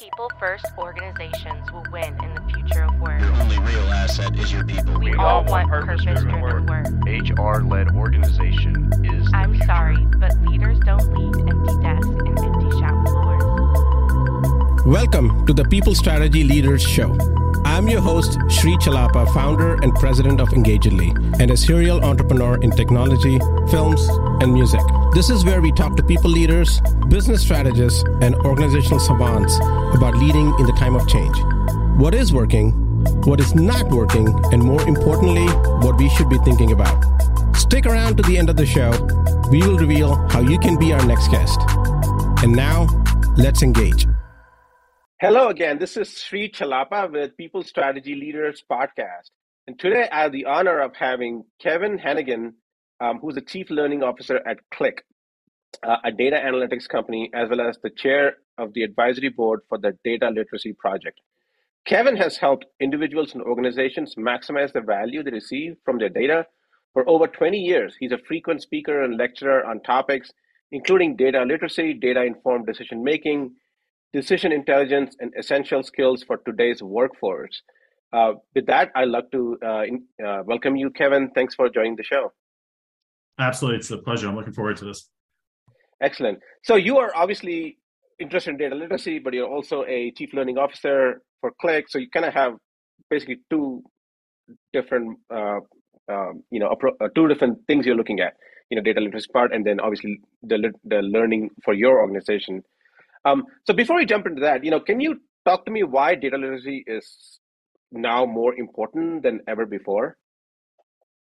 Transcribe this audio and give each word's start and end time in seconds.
People 0.00 0.30
first 0.38 0.64
organizations 0.78 1.72
will 1.72 1.82
win 1.90 2.16
in 2.22 2.34
the 2.36 2.42
future 2.52 2.84
of 2.84 3.00
work. 3.00 3.20
Your 3.20 3.32
only 3.32 3.58
real 3.58 3.82
asset 3.90 4.38
is 4.38 4.52
your 4.52 4.64
people. 4.64 4.96
We, 5.00 5.12
all 5.14 5.42
want 5.44 5.68
purpose 5.68 6.04
driven 6.04 6.40
work. 6.40 6.86
HR 7.04 7.64
led 7.64 7.90
organization 7.96 8.92
is. 9.04 9.28
I'm 9.34 9.54
future. 9.54 9.66
sorry, 9.66 9.96
but 10.18 10.40
leaders 10.42 10.78
don't 10.86 11.12
lead 11.14 11.34
empty 11.50 11.82
desks 11.82 12.06
and 12.06 12.38
empty 12.38 12.70
shop 12.78 13.08
floors. 13.08 14.86
Welcome 14.86 15.44
to 15.46 15.52
the 15.52 15.64
People 15.64 15.96
Strategy 15.96 16.44
Leaders 16.44 16.82
Show. 16.82 17.18
I'm 17.64 17.88
your 17.88 18.00
host, 18.00 18.38
Sri 18.48 18.76
Chellappa, 18.76 19.34
founder 19.34 19.82
and 19.82 19.92
president 19.96 20.40
of 20.40 20.52
Engagedly, 20.52 21.08
and 21.40 21.50
a 21.50 21.56
serial 21.56 22.04
entrepreneur 22.04 22.56
in 22.62 22.70
technology, 22.70 23.40
films, 23.68 24.08
and 24.40 24.54
music. 24.54 24.80
This 25.12 25.28
is 25.28 25.44
where 25.44 25.60
we 25.60 25.72
talk 25.72 25.96
to 25.96 26.04
people 26.04 26.30
leaders, 26.30 26.80
business 27.08 27.42
strategists, 27.42 28.04
and 28.20 28.36
organizational 28.36 29.00
savants 29.00 29.58
about 29.94 30.14
leading 30.16 30.54
in 30.58 30.66
the 30.66 30.72
time 30.78 30.94
of 30.94 31.08
change. 31.08 31.36
What 31.98 32.14
is 32.14 32.32
working, 32.32 32.72
what 33.22 33.40
is 33.40 33.54
not 33.54 33.88
working, 33.88 34.28
and 34.52 34.62
more 34.62 34.82
importantly, 34.88 35.46
what 35.84 35.96
we 35.96 36.08
should 36.10 36.28
be 36.28 36.38
thinking 36.38 36.72
about. 36.72 37.04
Stick 37.56 37.86
around 37.86 38.16
to 38.16 38.22
the 38.22 38.38
end 38.38 38.50
of 38.50 38.56
the 38.56 38.66
show. 38.66 38.90
We 39.50 39.60
will 39.62 39.78
reveal 39.78 40.14
how 40.28 40.40
you 40.40 40.58
can 40.58 40.78
be 40.78 40.92
our 40.92 41.04
next 41.04 41.28
guest. 41.28 41.60
And 42.42 42.52
now, 42.52 42.86
let's 43.36 43.62
engage. 43.62 44.06
Hello 45.20 45.48
again. 45.48 45.78
This 45.78 45.96
is 45.96 46.08
Sri 46.16 46.48
Chellappa 46.48 47.10
with 47.10 47.36
People 47.36 47.64
Strategy 47.64 48.14
Leaders 48.14 48.62
Podcast. 48.70 49.30
And 49.66 49.78
today 49.78 50.08
I 50.10 50.22
have 50.22 50.32
the 50.32 50.44
honor 50.44 50.80
of 50.80 50.94
having 50.94 51.44
Kevin 51.60 51.98
Hanegan, 51.98 52.52
um, 53.00 53.18
who's 53.18 53.34
the 53.34 53.40
Chief 53.42 53.68
Learning 53.68 54.02
Officer 54.02 54.40
at 54.46 54.58
Qlik, 54.72 55.00
uh, 55.82 55.96
a 56.04 56.12
data 56.12 56.36
analytics 56.36 56.88
company, 56.88 57.30
as 57.34 57.48
well 57.48 57.60
as 57.60 57.78
the 57.82 57.90
chair 57.90 58.36
of 58.56 58.72
the 58.74 58.82
advisory 58.82 59.28
board 59.28 59.60
for 59.68 59.78
the 59.78 59.96
Data 60.04 60.28
Literacy 60.28 60.72
Project. 60.72 61.20
Kevin 61.86 62.16
has 62.16 62.36
helped 62.36 62.66
individuals 62.80 63.34
and 63.34 63.42
organizations 63.42 64.14
maximize 64.16 64.72
the 64.72 64.80
value 64.80 65.22
they 65.22 65.30
receive 65.30 65.76
from 65.84 65.98
their 65.98 66.08
data 66.08 66.46
for 66.92 67.08
over 67.08 67.26
20 67.26 67.58
years. 67.58 67.96
He's 67.98 68.12
a 68.12 68.18
frequent 68.18 68.62
speaker 68.62 69.02
and 69.02 69.16
lecturer 69.16 69.64
on 69.64 69.80
topics 69.80 70.32
including 70.72 71.16
data 71.16 71.42
literacy, 71.42 71.94
data 71.94 72.22
informed 72.22 72.66
decision 72.66 73.02
making, 73.02 73.54
decision 74.12 74.52
intelligence, 74.52 75.16
and 75.20 75.32
essential 75.38 75.82
skills 75.82 76.22
for 76.22 76.38
today's 76.38 76.82
workforce. 76.82 77.62
Uh, 78.12 78.32
with 78.54 78.66
that, 78.66 78.90
I'd 78.94 79.08
like 79.08 79.30
to 79.32 79.58
uh, 79.64 79.82
in, 79.82 80.04
uh, 80.24 80.42
welcome 80.44 80.76
you, 80.76 80.90
Kevin. 80.90 81.30
Thanks 81.34 81.54
for 81.54 81.68
joining 81.68 81.96
the 81.96 82.02
show. 82.02 82.32
Absolutely, 83.38 83.78
it's 83.78 83.90
a 83.90 83.98
pleasure. 83.98 84.28
I'm 84.28 84.36
looking 84.36 84.52
forward 84.52 84.76
to 84.78 84.86
this. 84.86 85.08
Excellent. 86.02 86.38
So 86.62 86.76
you 86.76 86.98
are 86.98 87.12
obviously 87.14 87.78
interested 88.18 88.50
in 88.50 88.56
data 88.56 88.74
literacy, 88.74 89.18
but 89.18 89.32
you're 89.32 89.48
also 89.48 89.84
a 89.86 90.10
chief 90.12 90.30
learning 90.32 90.58
officer 90.58 91.22
for 91.40 91.52
Qlik. 91.62 91.84
So 91.88 91.98
you 91.98 92.08
kind 92.10 92.26
of 92.26 92.34
have 92.34 92.52
basically 93.10 93.38
two 93.50 93.82
different, 94.72 95.18
uh, 95.32 95.60
um, 96.08 96.42
you 96.50 96.60
know, 96.60 96.74
uh, 97.00 97.08
two 97.14 97.28
different 97.28 97.58
things 97.66 97.86
you're 97.86 97.96
looking 97.96 98.20
at. 98.20 98.34
You 98.70 98.76
know, 98.76 98.82
data 98.82 99.00
literacy 99.00 99.28
part, 99.32 99.52
and 99.54 99.64
then 99.64 99.80
obviously 99.80 100.20
the 100.42 100.72
the 100.84 100.96
learning 100.96 101.50
for 101.64 101.72
your 101.72 102.00
organization. 102.00 102.62
Um, 103.24 103.44
so 103.66 103.72
before 103.72 103.96
we 103.96 104.04
jump 104.04 104.26
into 104.26 104.42
that, 104.42 104.62
you 104.62 104.70
know, 104.70 104.80
can 104.80 105.00
you 105.00 105.20
talk 105.46 105.64
to 105.64 105.70
me 105.70 105.82
why 105.82 106.14
data 106.14 106.36
literacy 106.36 106.84
is 106.86 107.40
now 107.90 108.26
more 108.26 108.54
important 108.54 109.22
than 109.22 109.40
ever 109.48 109.64
before? 109.64 110.18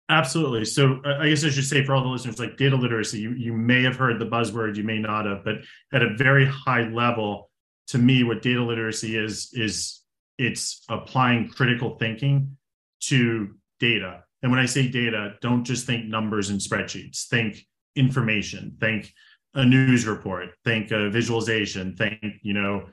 Absolutely. 0.09 0.65
So 0.65 0.99
uh, 1.03 1.17
I 1.19 1.29
guess 1.29 1.43
I 1.43 1.49
should 1.49 1.65
say 1.65 1.83
for 1.83 1.95
all 1.95 2.03
the 2.03 2.09
listeners, 2.09 2.39
like 2.39 2.57
data 2.57 2.75
literacy, 2.75 3.19
you, 3.19 3.31
you 3.31 3.53
may 3.53 3.81
have 3.83 3.95
heard 3.95 4.19
the 4.19 4.25
buzzword, 4.25 4.75
you 4.75 4.83
may 4.83 4.99
not 4.99 5.25
have, 5.25 5.43
but 5.43 5.55
at 5.93 6.03
a 6.03 6.15
very 6.15 6.45
high 6.45 6.87
level, 6.89 7.49
to 7.87 7.97
me, 7.97 8.23
what 8.23 8.41
data 8.41 8.63
literacy 8.63 9.17
is, 9.17 9.49
is 9.53 10.01
it's 10.37 10.83
applying 10.89 11.49
critical 11.49 11.97
thinking 11.97 12.57
to 13.01 13.55
data. 13.79 14.23
And 14.43 14.51
when 14.51 14.59
I 14.59 14.65
say 14.67 14.87
data, 14.87 15.35
don't 15.41 15.63
just 15.63 15.87
think 15.87 16.05
numbers 16.05 16.49
and 16.49 16.59
spreadsheets, 16.59 17.25
think 17.27 17.65
information, 17.95 18.77
think 18.79 19.11
a 19.55 19.65
news 19.65 20.05
report, 20.05 20.49
think 20.63 20.91
a 20.91 21.09
visualization, 21.09 21.95
think, 21.95 22.19
you 22.43 22.53
know, 22.53 22.85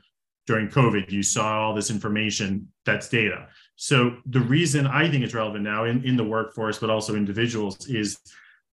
during 0.47 0.69
COVID, 0.69 1.11
you 1.11 1.23
saw 1.23 1.61
all 1.61 1.75
this 1.75 1.91
information 1.91 2.69
that's 2.85 3.09
data. 3.09 3.49
So 3.83 4.19
the 4.27 4.39
reason 4.39 4.87
I 4.87 5.11
think 5.11 5.25
it's 5.25 5.35
relevant 5.35 5.65
now 5.65 5.87
in, 5.87 6.05
in 6.05 6.17
the 6.17 6.23
workforce, 6.23 6.79
but 6.79 6.89
also 6.89 7.17
individuals, 7.17 7.89
is 7.89 8.17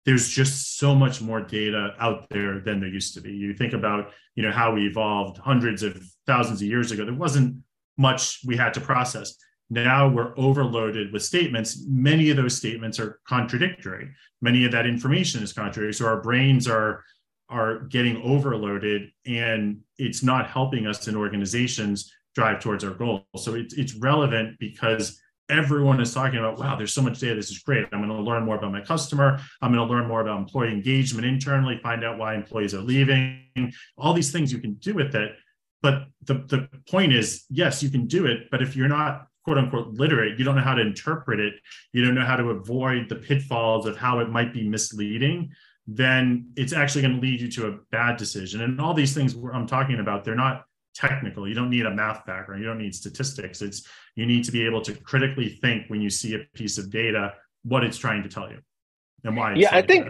there's 0.06 0.28
just 0.28 0.78
so 0.78 0.94
much 0.94 1.22
more 1.22 1.40
data 1.40 1.96
out 1.98 2.28
there 2.30 2.60
than 2.60 2.82
there 2.82 2.90
used 2.90 3.14
to 3.14 3.22
be. 3.22 3.32
You 3.32 3.54
think 3.54 3.72
about, 3.72 4.12
you 4.36 4.44
know, 4.44 4.52
how 4.52 4.74
we 4.74 4.86
evolved 4.86 5.38
hundreds 5.38 5.82
of 5.82 5.98
thousands 6.26 6.62
of 6.62 6.68
years 6.68 6.92
ago. 6.92 7.06
There 7.06 7.14
wasn't 7.14 7.56
much 7.98 8.42
we 8.46 8.58
had 8.58 8.74
to 8.74 8.82
process. 8.82 9.34
Now 9.70 10.10
we're 10.10 10.38
overloaded 10.38 11.14
with 11.14 11.24
statements. 11.24 11.82
Many 11.88 12.30
of 12.30 12.36
those 12.36 12.58
statements 12.58 13.00
are 13.00 13.22
contradictory. 13.30 14.12
Many 14.42 14.66
of 14.66 14.74
that 14.74 14.86
information 14.86 15.42
is 15.42 15.54
contradictory. 15.54 15.94
So 15.94 16.06
our 16.06 16.22
brains 16.22 16.68
are 16.68 17.02
are 17.48 17.80
getting 17.86 18.22
overloaded 18.24 19.10
and 19.26 19.80
it's 19.98 20.22
not 20.22 20.50
helping 20.50 20.86
us 20.86 21.08
in 21.08 21.16
organizations 21.16 22.12
drive 22.38 22.60
towards 22.60 22.84
our 22.84 22.92
goals. 22.92 23.24
So 23.38 23.56
it's, 23.56 23.74
it's 23.74 23.96
relevant 23.96 24.60
because 24.60 25.20
everyone 25.50 26.00
is 26.00 26.14
talking 26.14 26.38
about, 26.38 26.60
wow, 26.60 26.76
there's 26.76 26.94
so 26.94 27.02
much 27.02 27.20
data. 27.20 27.34
This 27.34 27.50
is 27.50 27.58
great. 27.60 27.88
I'm 27.92 28.00
going 28.00 28.16
to 28.16 28.22
learn 28.22 28.46
more 28.46 28.58
about 28.58 28.72
my 28.72 28.82
customer. 28.82 29.40
I'm 29.60 29.74
going 29.74 29.86
to 29.86 29.92
learn 29.92 30.08
more 30.08 30.22
about 30.22 30.38
employee 30.38 30.72
engagement 30.72 31.26
internally, 31.26 31.80
find 31.82 32.06
out 32.06 32.20
why 32.20 32.36
employees 32.36 32.76
are 32.76 32.82
leaving, 32.82 33.42
all 33.98 34.14
these 34.14 34.32
things 34.32 34.54
you 34.54 34.60
can 34.60 34.76
do 34.76 34.94
with 34.94 35.16
it. 35.16 35.32
But 35.82 36.04
the, 36.26 36.36
the 36.36 36.70
point 36.88 37.12
is, 37.12 37.46
yes, 37.50 37.82
you 37.82 37.90
can 37.90 38.06
do 38.06 38.28
it. 38.28 38.52
But 38.52 38.62
if 38.62 38.76
you're 38.76 38.88
not 38.88 39.26
quote 39.44 39.58
unquote 39.58 39.94
literate, 39.94 40.38
you 40.38 40.46
don't 40.46 40.58
know 40.58 40.62
how 40.62 40.76
to 40.76 40.82
interpret 40.82 41.40
it, 41.40 41.56
you 41.92 42.06
don't 42.06 42.14
know 42.14 42.26
how 42.26 42.36
to 42.36 42.52
avoid 42.52 43.10
the 43.10 43.16
pitfalls 43.16 43.88
of 43.88 43.98
how 43.98 44.20
it 44.20 44.30
might 44.30 44.54
be 44.54 44.70
misleading, 44.70 45.50
then 45.88 46.52
it's 46.56 46.74
actually 46.74 47.02
going 47.02 47.16
to 47.16 47.22
lead 47.22 47.42
you 47.42 47.50
to 47.50 47.68
a 47.68 47.78
bad 47.90 48.18
decision. 48.18 48.62
And 48.62 48.80
all 48.80 48.94
these 48.94 49.16
things 49.16 49.34
I'm 49.52 49.66
talking 49.66 50.00
about, 50.00 50.24
they're 50.24 50.36
not 50.36 50.67
technical. 50.98 51.48
You 51.48 51.54
don't 51.54 51.70
need 51.70 51.86
a 51.86 51.94
math 51.94 52.26
background. 52.26 52.62
You 52.62 52.68
don't 52.68 52.80
need 52.80 52.96
statistics. 52.96 53.62
It's 53.62 53.88
you 54.16 54.26
need 54.26 54.44
to 54.46 54.52
be 54.52 54.66
able 54.66 54.82
to 54.82 54.94
critically 54.94 55.50
think 55.50 55.90
when 55.90 56.02
you 56.02 56.10
see 56.10 56.34
a 56.36 56.40
piece 56.58 56.78
of 56.78 56.90
data 56.90 57.34
what 57.64 57.84
it's 57.84 57.98
trying 57.98 58.24
to 58.24 58.30
tell 58.30 58.50
you 58.50 58.60
and 59.24 59.36
why. 59.36 59.54
yeah, 59.54 59.76
I 59.76 59.82
think 59.82 60.08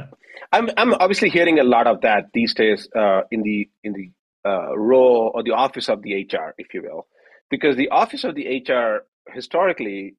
I'm 0.52 0.70
I'm 0.78 0.94
obviously 0.94 1.30
hearing 1.30 1.59
a 1.59 1.64
lot 1.64 1.88
of 1.88 2.02
that 2.02 2.25
these 2.34 2.53
days 2.53 2.88
uh, 2.96 3.22
in 3.31 3.42
the 3.44 3.70
in 3.84 3.94
the 3.94 4.12
uh, 4.50 4.78
role 4.78 5.31
or 5.34 5.44
the 5.44 5.52
office 5.52 5.90
of 5.90 6.02
the 6.02 6.24
HR, 6.24 6.53
if 6.58 6.74
you 6.74 6.81
will, 6.84 7.08
because 7.50 7.75
the 7.75 7.90
office 7.90 8.24
of 8.24 8.36
the 8.36 8.64
HR 8.64 9.06
historically 9.34 10.16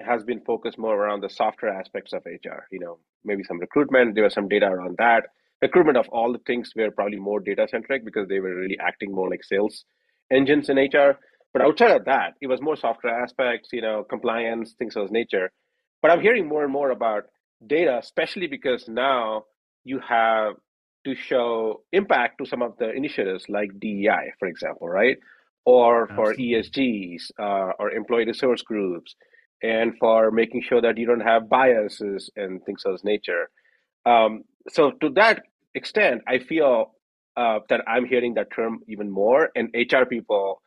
has 0.00 0.22
been 0.22 0.40
focused 0.40 0.78
more 0.78 0.94
around 0.94 1.22
the 1.22 1.28
software 1.28 1.72
aspects 1.72 2.12
of 2.12 2.22
HR. 2.24 2.66
You 2.70 2.80
know, 2.80 2.98
maybe 3.24 3.44
some 3.44 3.58
recruitment. 3.58 4.14
There 4.14 4.24
was 4.24 4.34
some 4.34 4.48
data 4.48 4.66
around 4.66 4.96
that. 4.98 5.26
Recruitment 5.60 5.98
of 5.98 6.08
all 6.10 6.32
the 6.32 6.38
things 6.46 6.72
were 6.76 6.92
probably 6.92 7.18
more 7.18 7.40
data 7.40 7.66
centric 7.68 8.04
because 8.04 8.28
they 8.28 8.38
were 8.38 8.54
really 8.54 8.78
acting 8.78 9.12
more 9.12 9.28
like 9.28 9.42
sales 9.42 9.84
engines 10.30 10.68
in 10.68 10.76
HR. 10.76 11.18
But 11.52 11.62
outside 11.62 11.92
of 11.92 12.04
that, 12.04 12.34
it 12.40 12.46
was 12.46 12.60
more 12.60 12.76
software 12.76 13.22
aspects, 13.22 13.70
you 13.72 13.80
know, 13.80 14.04
compliance, 14.04 14.74
things 14.78 14.96
of 14.96 15.04
this 15.04 15.12
nature. 15.12 15.50
But 16.02 16.10
I'm 16.10 16.20
hearing 16.20 16.46
more 16.46 16.62
and 16.62 16.72
more 16.72 16.90
about 16.90 17.24
data, 17.66 17.98
especially 17.98 18.46
because 18.46 18.88
now 18.88 19.44
you 19.84 20.00
have 20.06 20.54
to 21.04 21.14
show 21.14 21.82
impact 21.92 22.38
to 22.38 22.46
some 22.46 22.62
of 22.62 22.76
the 22.78 22.90
initiatives 22.90 23.44
like 23.48 23.70
DEI, 23.80 24.32
for 24.38 24.48
example, 24.48 24.88
right? 24.88 25.16
Or 25.64 26.06
for 26.08 26.30
Absolutely. 26.30 27.16
ESGs 27.16 27.30
uh, 27.38 27.72
or 27.78 27.90
employee 27.90 28.26
resource 28.26 28.62
groups, 28.62 29.16
and 29.62 29.94
for 29.98 30.30
making 30.30 30.62
sure 30.62 30.80
that 30.80 30.96
you 30.96 31.06
don't 31.06 31.20
have 31.20 31.48
biases 31.48 32.30
and 32.36 32.64
things 32.64 32.82
of 32.84 32.92
this 32.92 33.04
nature. 33.04 33.50
Um, 34.06 34.44
so 34.70 34.92
to 35.02 35.10
that 35.10 35.42
extent, 35.74 36.22
I 36.26 36.38
feel 36.38 36.94
uh, 37.38 37.60
that 37.68 37.82
I'm 37.86 38.04
hearing 38.04 38.34
that 38.34 38.48
term 38.54 38.80
even 38.88 39.10
more, 39.10 39.50
and 39.54 39.70
HR 39.74 40.04
people 40.04 40.60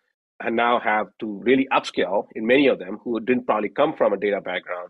now 0.50 0.80
have 0.80 1.08
to 1.20 1.28
really 1.44 1.68
upskill 1.72 2.26
in 2.34 2.48
many 2.48 2.68
of 2.68 2.80
them 2.80 2.98
who 3.04 3.20
didn't 3.20 3.46
probably 3.46 3.70
come 3.70 3.94
from 3.96 4.14
a 4.14 4.18
data 4.18 4.42
background 4.42 4.90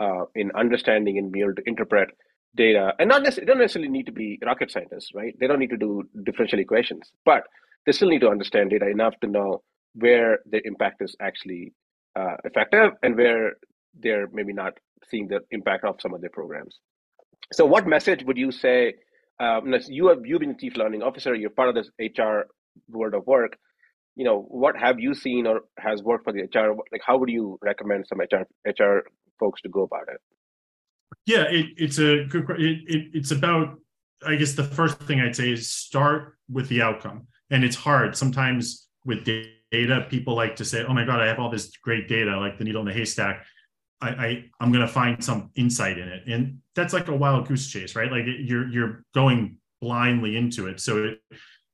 uh, 0.00 0.24
in 0.34 0.50
understanding 0.56 1.18
and 1.18 1.30
being 1.30 1.44
able 1.44 1.54
to 1.54 1.62
interpret 1.66 2.08
data, 2.56 2.94
and 2.98 3.08
not 3.08 3.22
necessarily 3.22 3.46
don't 3.46 3.58
necessarily 3.58 3.90
need 3.90 4.06
to 4.06 4.12
be 4.12 4.38
rocket 4.44 4.70
scientists, 4.70 5.10
right? 5.14 5.34
They 5.38 5.46
don't 5.46 5.58
need 5.58 5.70
to 5.70 5.76
do 5.76 6.02
differential 6.24 6.58
equations, 6.58 7.12
but 7.24 7.44
they 7.84 7.92
still 7.92 8.08
need 8.08 8.22
to 8.22 8.28
understand 8.28 8.70
data 8.70 8.88
enough 8.88 9.14
to 9.20 9.28
know 9.28 9.62
where 9.94 10.38
the 10.50 10.60
impact 10.66 11.02
is 11.02 11.14
actually 11.20 11.72
uh, 12.16 12.36
effective 12.44 12.92
and 13.02 13.16
where 13.16 13.52
they're 14.00 14.28
maybe 14.32 14.52
not 14.52 14.74
seeing 15.10 15.28
the 15.28 15.40
impact 15.50 15.84
of 15.84 15.96
some 16.00 16.14
of 16.14 16.20
their 16.20 16.30
programs. 16.30 16.78
So, 17.52 17.66
what 17.66 17.86
message 17.86 18.24
would 18.24 18.38
you 18.38 18.50
say? 18.50 18.94
Um, 19.40 19.74
you 19.88 20.08
have 20.08 20.18
you've 20.24 20.40
been 20.40 20.58
chief 20.58 20.76
learning 20.76 21.02
officer. 21.02 21.34
You're 21.34 21.50
part 21.50 21.68
of 21.68 21.74
this 21.74 21.90
HR 22.00 22.48
world 22.88 23.14
of 23.14 23.26
work. 23.26 23.56
You 24.16 24.24
know, 24.24 24.40
what 24.48 24.76
have 24.76 24.98
you 24.98 25.14
seen 25.14 25.46
or 25.46 25.60
has 25.78 26.02
worked 26.02 26.24
for 26.24 26.32
the 26.32 26.42
HR? 26.42 26.74
Like, 26.90 27.02
how 27.06 27.18
would 27.18 27.30
you 27.30 27.58
recommend 27.62 28.06
some 28.08 28.18
HR 28.20 28.46
HR 28.66 29.06
folks 29.38 29.62
to 29.62 29.68
go 29.68 29.82
about 29.82 30.08
it? 30.08 30.20
Yeah, 31.24 31.44
it, 31.50 31.66
it's 31.76 31.98
a 31.98 32.24
good. 32.24 32.50
It, 32.50 32.78
it, 32.86 33.10
it's 33.14 33.30
about. 33.30 33.78
I 34.26 34.34
guess 34.34 34.54
the 34.54 34.64
first 34.64 34.98
thing 35.02 35.20
I'd 35.20 35.36
say 35.36 35.52
is 35.52 35.70
start 35.70 36.36
with 36.50 36.68
the 36.68 36.82
outcome, 36.82 37.28
and 37.50 37.62
it's 37.62 37.76
hard 37.76 38.16
sometimes. 38.16 38.88
with 39.04 39.24
data, 39.24 40.06
people 40.10 40.34
like 40.34 40.56
to 40.56 40.64
say, 40.64 40.84
"Oh 40.84 40.92
my 40.92 41.04
God, 41.04 41.20
I 41.20 41.26
have 41.26 41.38
all 41.38 41.50
this 41.50 41.70
great 41.76 42.08
data, 42.08 42.36
like 42.38 42.58
the 42.58 42.64
needle 42.64 42.80
in 42.80 42.88
the 42.88 42.92
haystack." 42.92 43.46
I, 44.00 44.08
I 44.08 44.44
I'm 44.60 44.72
to 44.72 44.86
find 44.86 45.22
some 45.22 45.50
insight 45.56 45.98
in 45.98 46.08
it, 46.08 46.28
and 46.28 46.58
that's 46.74 46.92
like 46.92 47.08
a 47.08 47.16
wild 47.16 47.48
goose 47.48 47.68
chase, 47.68 47.96
right? 47.96 48.10
Like 48.10 48.24
you're 48.26 48.68
you're 48.68 49.04
going 49.14 49.56
blindly 49.80 50.36
into 50.36 50.66
it. 50.66 50.80
So 50.80 51.04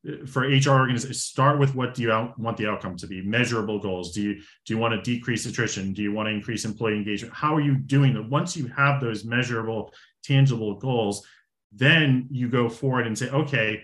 it, 0.04 0.28
for 0.28 0.42
HR 0.42 0.70
organizations, 0.70 1.22
start 1.22 1.58
with 1.58 1.74
what 1.74 1.94
do 1.94 2.02
you 2.02 2.12
out, 2.12 2.38
want 2.38 2.56
the 2.56 2.66
outcome 2.66 2.96
to 2.98 3.06
be? 3.06 3.22
Measurable 3.22 3.78
goals. 3.78 4.12
Do 4.12 4.22
you 4.22 4.34
do 4.34 4.74
you 4.74 4.78
want 4.78 4.92
to 4.94 5.00
decrease 5.02 5.46
attrition? 5.46 5.92
Do 5.92 6.02
you 6.02 6.12
want 6.12 6.28
to 6.28 6.34
increase 6.34 6.64
employee 6.64 6.96
engagement? 6.96 7.34
How 7.34 7.54
are 7.54 7.60
you 7.60 7.76
doing 7.76 8.14
that? 8.14 8.28
Once 8.28 8.56
you 8.56 8.66
have 8.68 9.00
those 9.00 9.24
measurable, 9.24 9.92
tangible 10.22 10.74
goals, 10.78 11.26
then 11.72 12.28
you 12.30 12.48
go 12.48 12.68
forward 12.68 13.06
and 13.06 13.18
say, 13.18 13.30
okay, 13.30 13.82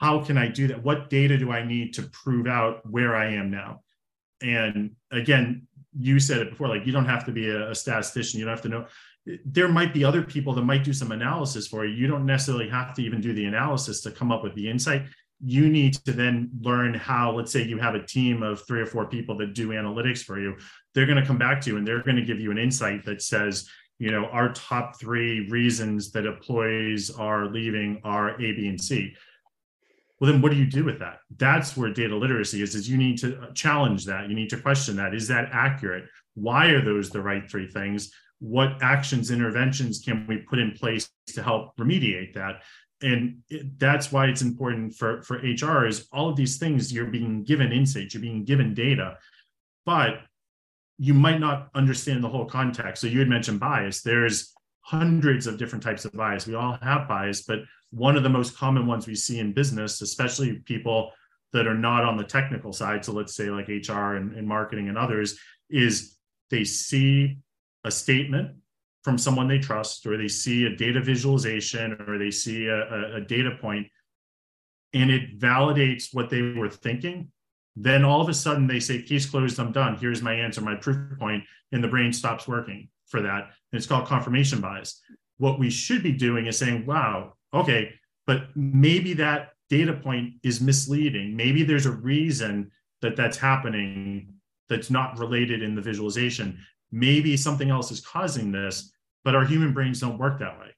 how 0.00 0.20
can 0.20 0.38
I 0.38 0.48
do 0.48 0.66
that? 0.68 0.82
What 0.82 1.10
data 1.10 1.36
do 1.36 1.52
I 1.52 1.64
need 1.64 1.94
to 1.94 2.02
prove 2.02 2.46
out 2.46 2.88
where 2.90 3.14
I 3.14 3.34
am 3.34 3.50
now? 3.50 3.82
And 4.42 4.96
again, 5.10 5.66
you 5.98 6.18
said 6.18 6.38
it 6.38 6.50
before, 6.50 6.68
like 6.68 6.86
you 6.86 6.92
don't 6.92 7.06
have 7.06 7.24
to 7.26 7.32
be 7.32 7.48
a, 7.48 7.70
a 7.70 7.74
statistician. 7.74 8.38
You 8.38 8.46
don't 8.46 8.54
have 8.54 8.62
to 8.62 8.68
know. 8.68 8.86
There 9.44 9.68
might 9.68 9.94
be 9.94 10.04
other 10.04 10.22
people 10.22 10.52
that 10.54 10.62
might 10.62 10.84
do 10.84 10.92
some 10.92 11.12
analysis 11.12 11.66
for 11.66 11.86
you. 11.86 11.94
You 11.94 12.06
don't 12.06 12.26
necessarily 12.26 12.68
have 12.68 12.94
to 12.94 13.02
even 13.02 13.20
do 13.20 13.32
the 13.32 13.46
analysis 13.46 14.00
to 14.02 14.10
come 14.10 14.30
up 14.30 14.42
with 14.42 14.54
the 14.54 14.68
insight. 14.68 15.04
You 15.42 15.68
need 15.68 15.94
to 16.04 16.12
then 16.12 16.50
learn 16.60 16.94
how, 16.94 17.32
let's 17.32 17.52
say 17.52 17.62
you 17.62 17.78
have 17.78 17.94
a 17.94 18.04
team 18.04 18.42
of 18.42 18.66
three 18.66 18.80
or 18.80 18.86
four 18.86 19.06
people 19.06 19.36
that 19.38 19.54
do 19.54 19.68
analytics 19.68 20.22
for 20.22 20.38
you. 20.38 20.56
They're 20.94 21.06
going 21.06 21.20
to 21.20 21.26
come 21.26 21.38
back 21.38 21.60
to 21.62 21.70
you 21.70 21.76
and 21.76 21.86
they're 21.86 22.02
going 22.02 22.16
to 22.16 22.22
give 22.22 22.40
you 22.40 22.50
an 22.50 22.58
insight 22.58 23.04
that 23.06 23.22
says, 23.22 23.68
you 23.98 24.10
know, 24.10 24.26
our 24.26 24.52
top 24.52 25.00
three 25.00 25.48
reasons 25.48 26.10
that 26.12 26.26
employees 26.26 27.10
are 27.10 27.46
leaving 27.46 28.00
are 28.04 28.34
A, 28.40 28.52
B, 28.52 28.68
and 28.68 28.80
C 28.80 29.14
well 30.24 30.32
then 30.32 30.40
what 30.40 30.52
do 30.52 30.56
you 30.56 30.64
do 30.64 30.84
with 30.86 31.00
that? 31.00 31.18
That's 31.36 31.76
where 31.76 31.92
data 31.92 32.16
literacy 32.16 32.62
is 32.62 32.74
is 32.74 32.88
you 32.88 32.96
need 32.96 33.18
to 33.18 33.38
uh, 33.38 33.52
challenge 33.52 34.06
that. 34.06 34.30
You 34.30 34.34
need 34.34 34.48
to 34.48 34.56
question 34.56 34.96
that. 34.96 35.14
Is 35.14 35.28
that 35.28 35.50
accurate? 35.52 36.04
Why 36.32 36.68
are 36.68 36.82
those 36.82 37.10
the 37.10 37.20
right 37.20 37.46
three 37.50 37.68
things? 37.70 38.10
What 38.38 38.82
actions 38.82 39.30
interventions 39.30 40.00
can 40.02 40.26
we 40.26 40.38
put 40.38 40.58
in 40.58 40.72
place 40.72 41.10
to 41.34 41.42
help 41.42 41.76
remediate 41.76 42.32
that? 42.36 42.62
And 43.02 43.40
it, 43.50 43.78
that's 43.78 44.12
why 44.12 44.24
it's 44.28 44.40
important 44.40 44.94
for 44.94 45.20
for 45.24 45.36
hr 45.36 45.86
is 45.86 46.08
all 46.10 46.30
of 46.30 46.36
these 46.36 46.56
things 46.56 46.90
you're 46.90 47.04
being 47.18 47.44
given 47.44 47.70
insights 47.70 48.14
you're 48.14 48.22
being 48.22 48.44
given 48.44 48.72
data 48.72 49.18
but 49.84 50.20
you 50.96 51.12
might 51.12 51.40
not 51.40 51.68
understand 51.74 52.24
the 52.24 52.28
whole 52.28 52.46
context. 52.46 53.02
So 53.02 53.08
you 53.08 53.18
had 53.18 53.28
mentioned 53.28 53.60
bias. 53.60 54.00
There's 54.00 54.54
hundreds 54.80 55.46
of 55.46 55.58
different 55.58 55.82
types 55.82 56.06
of 56.06 56.12
bias. 56.12 56.46
We 56.46 56.54
all 56.54 56.78
have 56.80 57.08
bias 57.08 57.42
but 57.42 57.58
one 57.94 58.16
of 58.16 58.22
the 58.22 58.28
most 58.28 58.56
common 58.56 58.86
ones 58.86 59.06
we 59.06 59.14
see 59.14 59.38
in 59.38 59.52
business, 59.52 60.00
especially 60.00 60.54
people 60.64 61.12
that 61.52 61.66
are 61.66 61.78
not 61.78 62.04
on 62.04 62.16
the 62.16 62.24
technical 62.24 62.72
side, 62.72 63.04
so 63.04 63.12
let's 63.12 63.34
say 63.36 63.48
like 63.50 63.68
HR 63.68 64.16
and, 64.16 64.34
and 64.34 64.46
marketing 64.46 64.88
and 64.88 64.98
others, 64.98 65.38
is 65.70 66.16
they 66.50 66.64
see 66.64 67.38
a 67.84 67.90
statement 67.90 68.56
from 69.02 69.18
someone 69.18 69.46
they 69.46 69.58
trust, 69.58 70.06
or 70.06 70.16
they 70.16 70.28
see 70.28 70.64
a 70.64 70.76
data 70.76 71.00
visualization, 71.00 71.92
or 72.08 72.18
they 72.18 72.30
see 72.30 72.66
a, 72.66 72.80
a, 72.80 73.16
a 73.16 73.20
data 73.20 73.56
point, 73.60 73.86
and 74.94 75.10
it 75.10 75.38
validates 75.38 76.14
what 76.14 76.30
they 76.30 76.40
were 76.40 76.70
thinking. 76.70 77.30
Then 77.76 78.04
all 78.04 78.20
of 78.20 78.28
a 78.28 78.34
sudden 78.34 78.66
they 78.66 78.80
say, 78.80 79.02
case 79.02 79.26
closed, 79.26 79.60
I'm 79.60 79.72
done. 79.72 79.96
Here's 79.96 80.22
my 80.22 80.34
answer, 80.34 80.60
my 80.60 80.76
proof 80.76 81.18
point, 81.18 81.44
and 81.72 81.84
the 81.84 81.88
brain 81.88 82.12
stops 82.12 82.48
working 82.48 82.88
for 83.06 83.20
that. 83.20 83.42
And 83.42 83.78
it's 83.78 83.86
called 83.86 84.06
confirmation 84.06 84.60
bias. 84.60 85.00
What 85.38 85.58
we 85.58 85.68
should 85.68 86.02
be 86.02 86.12
doing 86.12 86.46
is 86.46 86.56
saying, 86.56 86.86
wow, 86.86 87.34
okay, 87.54 87.94
but 88.26 88.48
maybe 88.54 89.14
that 89.14 89.50
data 89.70 89.92
point 89.92 90.34
is 90.42 90.60
misleading. 90.60 91.36
Maybe 91.36 91.62
there's 91.62 91.86
a 91.86 91.90
reason 91.90 92.70
that 93.02 93.16
that's 93.16 93.36
happening 93.36 94.34
that's 94.68 94.90
not 94.90 95.18
related 95.18 95.62
in 95.62 95.74
the 95.74 95.82
visualization. 95.82 96.58
Maybe 96.90 97.36
something 97.36 97.70
else 97.70 97.90
is 97.90 98.00
causing 98.00 98.52
this, 98.52 98.92
but 99.24 99.34
our 99.34 99.44
human 99.44 99.72
brains 99.72 100.00
don't 100.00 100.18
work 100.18 100.38
that 100.38 100.58
way. 100.58 100.74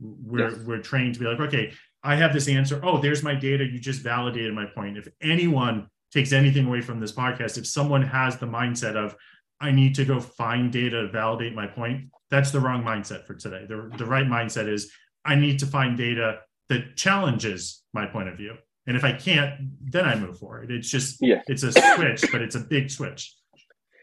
We're, 0.00 0.50
yes. 0.50 0.60
we're 0.60 0.78
trained 0.78 1.14
to 1.14 1.20
be 1.20 1.26
like, 1.26 1.40
okay, 1.40 1.72
I 2.02 2.14
have 2.16 2.32
this 2.32 2.48
answer. 2.48 2.80
Oh, 2.84 2.98
there's 2.98 3.22
my 3.22 3.34
data. 3.34 3.64
You 3.64 3.78
just 3.78 4.02
validated 4.02 4.54
my 4.54 4.66
point. 4.66 4.96
If 4.96 5.08
anyone 5.20 5.88
takes 6.12 6.32
anything 6.32 6.66
away 6.66 6.80
from 6.80 7.00
this 7.00 7.12
podcast, 7.12 7.58
if 7.58 7.66
someone 7.66 8.02
has 8.02 8.36
the 8.36 8.46
mindset 8.46 8.94
of, 8.94 9.16
I 9.60 9.72
need 9.72 9.96
to 9.96 10.04
go 10.04 10.20
find 10.20 10.72
data 10.72 11.02
to 11.02 11.08
validate 11.08 11.54
my 11.54 11.66
point, 11.66 12.10
that's 12.30 12.50
the 12.52 12.60
wrong 12.60 12.84
mindset 12.84 13.26
for 13.26 13.34
today. 13.34 13.66
The, 13.68 13.90
the 13.96 14.06
right 14.06 14.26
mindset 14.26 14.68
is 14.68 14.92
I 15.24 15.34
need 15.34 15.58
to 15.60 15.66
find 15.66 15.96
data 15.96 16.40
that 16.68 16.96
challenges 16.96 17.82
my 17.92 18.06
point 18.06 18.28
of 18.28 18.36
view. 18.36 18.54
And 18.86 18.96
if 18.96 19.04
I 19.04 19.12
can't, 19.12 19.70
then 19.82 20.06
I 20.06 20.14
move 20.14 20.38
forward. 20.38 20.70
It's 20.70 20.88
just, 20.88 21.18
yeah. 21.20 21.42
it's 21.46 21.62
a 21.62 21.72
switch, 21.72 22.24
but 22.32 22.40
it's 22.40 22.54
a 22.54 22.60
big 22.60 22.90
switch. 22.90 23.34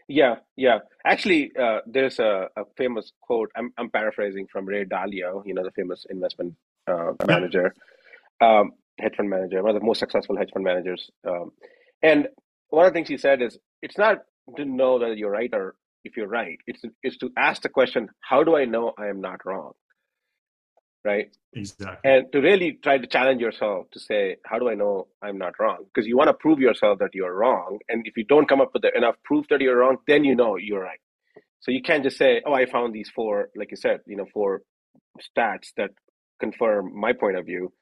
Yeah, 0.08 0.36
yeah. 0.56 0.78
Actually, 1.04 1.50
uh, 1.60 1.80
there's 1.86 2.20
a, 2.20 2.48
a, 2.56 2.62
famous 2.76 3.12
quote. 3.20 3.50
I'm, 3.56 3.72
I'm, 3.76 3.90
paraphrasing 3.90 4.46
from 4.46 4.64
Ray 4.64 4.84
Dalio, 4.84 5.44
you 5.44 5.54
know, 5.54 5.64
the 5.64 5.72
famous 5.72 6.06
investment 6.08 6.54
uh, 6.86 7.12
manager, 7.26 7.74
um, 8.40 8.72
hedge 9.00 9.16
fund 9.16 9.28
manager, 9.28 9.60
one 9.62 9.74
of 9.74 9.80
the 9.80 9.84
most 9.84 9.98
successful 9.98 10.36
hedge 10.36 10.50
fund 10.52 10.64
managers. 10.64 11.10
Um, 11.28 11.50
and 12.02 12.28
one 12.68 12.86
of 12.86 12.92
the 12.92 12.96
things 12.96 13.08
he 13.08 13.18
said 13.18 13.42
is, 13.42 13.58
it's 13.82 13.98
not 13.98 14.18
to 14.56 14.64
know 14.64 15.00
that 15.00 15.16
you're 15.16 15.30
right 15.30 15.50
or 15.52 15.74
if 16.04 16.16
you're 16.16 16.28
right. 16.28 16.58
It's 16.68 16.82
it's 17.02 17.16
to 17.18 17.30
ask 17.36 17.62
the 17.62 17.68
question, 17.68 18.08
how 18.20 18.44
do 18.44 18.56
I 18.56 18.64
know 18.64 18.92
I 18.96 19.08
am 19.08 19.20
not 19.20 19.44
wrong? 19.44 19.72
Right? 21.06 21.28
Exactly. 21.54 21.96
And 22.04 22.30
to 22.32 22.40
really 22.40 22.78
try 22.82 22.98
to 22.98 23.06
challenge 23.06 23.40
yourself 23.40 23.86
to 23.92 24.00
say, 24.00 24.36
how 24.44 24.58
do 24.58 24.68
I 24.68 24.74
know 24.74 25.08
I'm 25.22 25.38
not 25.38 25.54
wrong? 25.58 25.84
Because 25.84 26.06
you 26.06 26.16
want 26.16 26.28
to 26.28 26.34
prove 26.34 26.58
yourself 26.58 26.98
that 26.98 27.14
you're 27.14 27.34
wrong. 27.34 27.78
And 27.88 28.06
if 28.06 28.16
you 28.16 28.24
don't 28.24 28.48
come 28.48 28.60
up 28.60 28.72
with 28.74 28.84
enough 28.94 29.16
proof 29.24 29.46
that 29.50 29.60
you're 29.60 29.78
wrong, 29.78 29.98
then 30.06 30.24
you 30.24 30.34
know 30.34 30.56
you're 30.56 30.82
right. 30.82 30.98
So 31.60 31.70
you 31.70 31.80
can't 31.82 32.02
just 32.02 32.18
say, 32.18 32.42
oh, 32.44 32.52
I 32.52 32.66
found 32.66 32.94
these 32.94 33.10
four, 33.14 33.48
like 33.56 33.70
you 33.70 33.76
said, 33.76 34.00
you 34.06 34.16
know, 34.16 34.26
four 34.34 34.62
stats 35.20 35.72
that 35.76 35.90
confirm 36.40 36.98
my 36.98 37.12
point 37.12 37.36
of 37.36 37.46
view. 37.46 37.72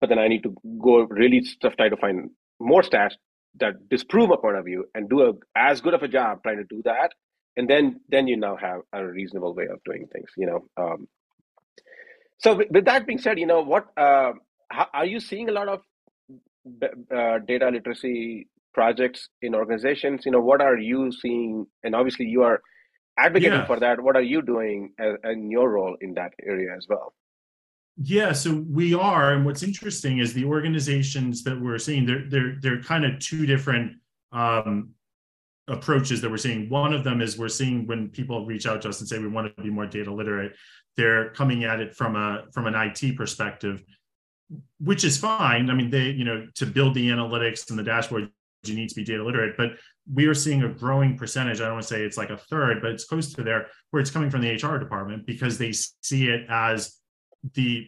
But 0.00 0.08
then 0.08 0.18
I 0.18 0.28
need 0.28 0.42
to 0.42 0.54
go 0.82 1.02
really 1.02 1.44
stuff 1.44 1.76
try 1.76 1.88
to 1.88 1.96
find 1.96 2.30
more 2.58 2.82
stats 2.82 3.14
that 3.60 3.88
disprove 3.88 4.28
my 4.28 4.36
point 4.36 4.56
of 4.56 4.64
view 4.64 4.86
and 4.94 5.08
do 5.08 5.22
a, 5.22 5.32
as 5.56 5.80
good 5.80 5.94
of 5.94 6.02
a 6.02 6.08
job 6.08 6.42
trying 6.42 6.58
to 6.58 6.64
do 6.64 6.82
that 6.84 7.12
and 7.56 7.68
then 7.68 8.00
then 8.08 8.26
you 8.26 8.36
now 8.36 8.56
have 8.56 8.80
a 8.92 9.04
reasonable 9.04 9.54
way 9.54 9.66
of 9.66 9.82
doing 9.84 10.06
things 10.12 10.30
you 10.36 10.46
know 10.46 10.66
um, 10.76 11.08
so 12.38 12.60
with 12.70 12.84
that 12.84 13.06
being 13.06 13.18
said, 13.18 13.38
you 13.38 13.46
know 13.46 13.62
what 13.62 13.86
uh, 13.96 14.32
are 14.92 15.06
you 15.06 15.20
seeing 15.20 15.48
a 15.48 15.52
lot 15.52 15.68
of 15.68 15.80
uh, 17.14 17.38
data 17.46 17.68
literacy 17.70 18.48
projects 18.72 19.28
in 19.42 19.54
organizations? 19.54 20.22
You 20.24 20.32
know 20.32 20.40
what 20.40 20.60
are 20.60 20.78
you 20.78 21.12
seeing? 21.12 21.66
And 21.82 21.94
obviously, 21.94 22.26
you 22.26 22.42
are 22.42 22.60
advocating 23.18 23.60
yeah. 23.60 23.66
for 23.66 23.78
that. 23.80 24.00
What 24.00 24.16
are 24.16 24.22
you 24.22 24.42
doing 24.42 24.92
in 25.24 25.50
your 25.50 25.70
role 25.70 25.96
in 26.00 26.14
that 26.14 26.32
area 26.44 26.74
as 26.76 26.86
well? 26.88 27.14
Yeah, 27.96 28.32
so 28.32 28.64
we 28.68 28.92
are, 28.92 29.32
and 29.32 29.46
what's 29.46 29.62
interesting 29.62 30.18
is 30.18 30.34
the 30.34 30.44
organizations 30.44 31.44
that 31.44 31.60
we're 31.60 31.78
seeing. 31.78 32.04
They're 32.04 32.24
they're 32.28 32.56
they're 32.60 32.82
kind 32.82 33.04
of 33.04 33.20
two 33.20 33.46
different 33.46 33.92
um, 34.32 34.90
approaches 35.68 36.20
that 36.20 36.30
we're 36.30 36.36
seeing. 36.36 36.68
One 36.68 36.92
of 36.92 37.04
them 37.04 37.22
is 37.22 37.38
we're 37.38 37.48
seeing 37.48 37.86
when 37.86 38.08
people 38.08 38.44
reach 38.44 38.66
out 38.66 38.82
to 38.82 38.88
us 38.88 39.00
and 39.00 39.08
say 39.08 39.18
we 39.18 39.28
want 39.28 39.54
to 39.56 39.62
be 39.62 39.70
more 39.70 39.86
data 39.86 40.12
literate 40.12 40.54
they're 40.96 41.30
coming 41.30 41.64
at 41.64 41.80
it 41.80 41.94
from 41.94 42.16
a 42.16 42.44
from 42.52 42.66
an 42.66 42.74
IT 42.74 43.16
perspective, 43.16 43.82
which 44.78 45.04
is 45.04 45.16
fine. 45.16 45.70
I 45.70 45.74
mean, 45.74 45.90
they 45.90 46.10
you 46.10 46.24
know 46.24 46.46
to 46.56 46.66
build 46.66 46.94
the 46.94 47.08
analytics 47.08 47.68
and 47.70 47.78
the 47.78 47.82
dashboard, 47.82 48.30
you 48.64 48.74
need 48.74 48.88
to 48.88 48.94
be 48.94 49.04
data 49.04 49.24
literate, 49.24 49.56
but 49.56 49.72
we 50.12 50.26
are 50.26 50.34
seeing 50.34 50.62
a 50.62 50.68
growing 50.68 51.16
percentage. 51.16 51.60
I 51.60 51.64
don't 51.64 51.74
want 51.74 51.84
to 51.84 51.88
say 51.88 52.02
it's 52.02 52.18
like 52.18 52.30
a 52.30 52.36
third, 52.36 52.80
but 52.82 52.92
it's 52.92 53.04
close 53.04 53.32
to 53.34 53.42
there 53.42 53.66
where 53.90 54.00
it's 54.00 54.10
coming 54.10 54.30
from 54.30 54.42
the 54.42 54.52
HR 54.52 54.78
department 54.78 55.26
because 55.26 55.58
they 55.58 55.72
see 55.72 56.28
it 56.28 56.46
as 56.48 56.98
the 57.54 57.86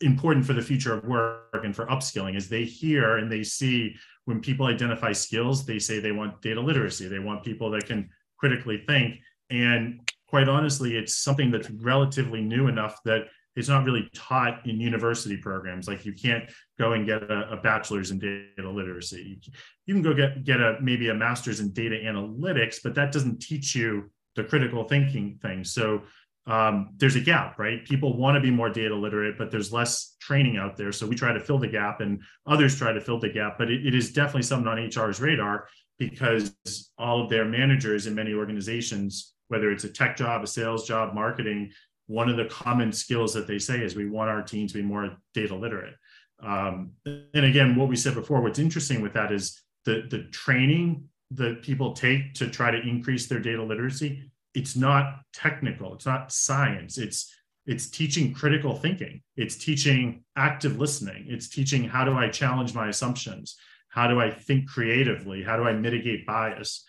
important 0.00 0.46
for 0.46 0.52
the 0.52 0.62
future 0.62 0.94
of 0.94 1.04
work 1.04 1.64
and 1.64 1.74
for 1.74 1.86
upskilling 1.86 2.36
as 2.36 2.48
they 2.48 2.62
hear 2.62 3.16
and 3.16 3.32
they 3.32 3.42
see 3.42 3.96
when 4.28 4.40
people 4.40 4.66
identify 4.66 5.12
skills 5.12 5.64
they 5.64 5.78
say 5.78 5.98
they 5.98 6.12
want 6.12 6.40
data 6.42 6.60
literacy 6.60 7.08
they 7.08 7.18
want 7.18 7.44
people 7.44 7.70
that 7.70 7.86
can 7.86 8.08
critically 8.38 8.84
think 8.86 9.16
and 9.50 10.00
quite 10.28 10.48
honestly, 10.48 10.96
it's 10.96 11.16
something 11.16 11.50
that's 11.50 11.70
relatively 11.70 12.40
new 12.40 12.68
enough 12.68 13.00
that 13.04 13.26
it's 13.56 13.68
not 13.68 13.84
really 13.84 14.08
taught 14.14 14.64
in 14.66 14.78
university 14.78 15.36
programs. 15.36 15.88
Like 15.88 16.04
you 16.04 16.12
can't 16.12 16.48
go 16.78 16.92
and 16.92 17.06
get 17.06 17.22
a, 17.24 17.50
a 17.50 17.56
bachelor's 17.56 18.10
in 18.10 18.18
data 18.18 18.70
literacy. 18.70 19.40
You 19.86 19.94
can 19.94 20.02
go 20.02 20.14
get 20.14 20.44
get 20.44 20.60
a 20.60 20.76
maybe 20.80 21.08
a 21.08 21.14
master's 21.14 21.60
in 21.60 21.72
data 21.72 21.96
analytics, 21.96 22.76
but 22.84 22.94
that 22.94 23.10
doesn't 23.10 23.40
teach 23.40 23.74
you 23.74 24.10
the 24.36 24.44
critical 24.44 24.84
thinking 24.84 25.38
thing. 25.42 25.64
So 25.64 26.02
um, 26.48 26.90
there's 26.96 27.16
a 27.16 27.20
gap, 27.20 27.58
right? 27.58 27.84
People 27.84 28.16
want 28.16 28.34
to 28.34 28.40
be 28.40 28.50
more 28.50 28.70
data 28.70 28.94
literate, 28.94 29.36
but 29.36 29.50
there's 29.50 29.72
less 29.72 30.16
training 30.20 30.56
out 30.56 30.76
there. 30.76 30.92
So 30.92 31.06
we 31.06 31.14
try 31.14 31.32
to 31.32 31.40
fill 31.40 31.58
the 31.58 31.68
gap, 31.68 32.00
and 32.00 32.22
others 32.46 32.76
try 32.76 32.92
to 32.92 33.00
fill 33.00 33.20
the 33.20 33.28
gap. 33.28 33.58
But 33.58 33.70
it, 33.70 33.86
it 33.86 33.94
is 33.94 34.12
definitely 34.12 34.42
something 34.42 34.68
on 34.68 34.78
HR's 34.78 35.20
radar 35.20 35.68
because 35.98 36.54
all 36.96 37.22
of 37.22 37.28
their 37.28 37.44
managers 37.44 38.06
in 38.06 38.14
many 38.14 38.32
organizations 38.32 39.34
whether 39.48 39.70
it's 39.70 39.84
a 39.84 39.88
tech 39.88 40.16
job, 40.16 40.42
a 40.42 40.46
sales 40.46 40.86
job, 40.86 41.14
marketing, 41.14 41.72
one 42.06 42.28
of 42.28 42.36
the 42.36 42.46
common 42.46 42.92
skills 42.92 43.34
that 43.34 43.46
they 43.46 43.58
say 43.58 43.82
is 43.82 43.96
we 43.96 44.08
want 44.08 44.30
our 44.30 44.42
team 44.42 44.66
to 44.66 44.74
be 44.74 44.82
more 44.82 45.16
data 45.34 45.54
literate. 45.54 45.94
Um, 46.42 46.92
and 47.04 47.44
again, 47.44 47.74
what 47.74 47.88
we 47.88 47.96
said 47.96 48.14
before, 48.14 48.40
what's 48.40 48.58
interesting 48.58 49.02
with 49.02 49.12
that 49.14 49.32
is 49.32 49.60
the 49.84 50.06
the 50.08 50.24
training 50.30 51.08
that 51.32 51.62
people 51.62 51.92
take 51.92 52.32
to 52.34 52.48
try 52.48 52.70
to 52.70 52.80
increase 52.80 53.26
their 53.26 53.40
data 53.40 53.62
literacy, 53.62 54.30
it's 54.58 54.76
not 54.76 55.20
technical, 55.32 55.94
it's 55.94 56.06
not 56.06 56.32
science, 56.32 56.98
it's 56.98 57.32
it's 57.68 57.90
teaching 57.90 58.32
critical 58.32 58.74
thinking 58.74 59.20
it's 59.36 59.56
teaching 59.56 60.24
active 60.36 60.80
listening 60.80 61.26
it's 61.28 61.48
teaching 61.50 61.84
how 61.84 62.02
do 62.02 62.14
i 62.14 62.26
challenge 62.26 62.74
my 62.74 62.88
assumptions 62.88 63.56
how 63.90 64.08
do 64.08 64.18
i 64.18 64.30
think 64.30 64.66
creatively 64.66 65.42
how 65.42 65.56
do 65.56 65.64
i 65.64 65.72
mitigate 65.72 66.26
bias? 66.26 66.84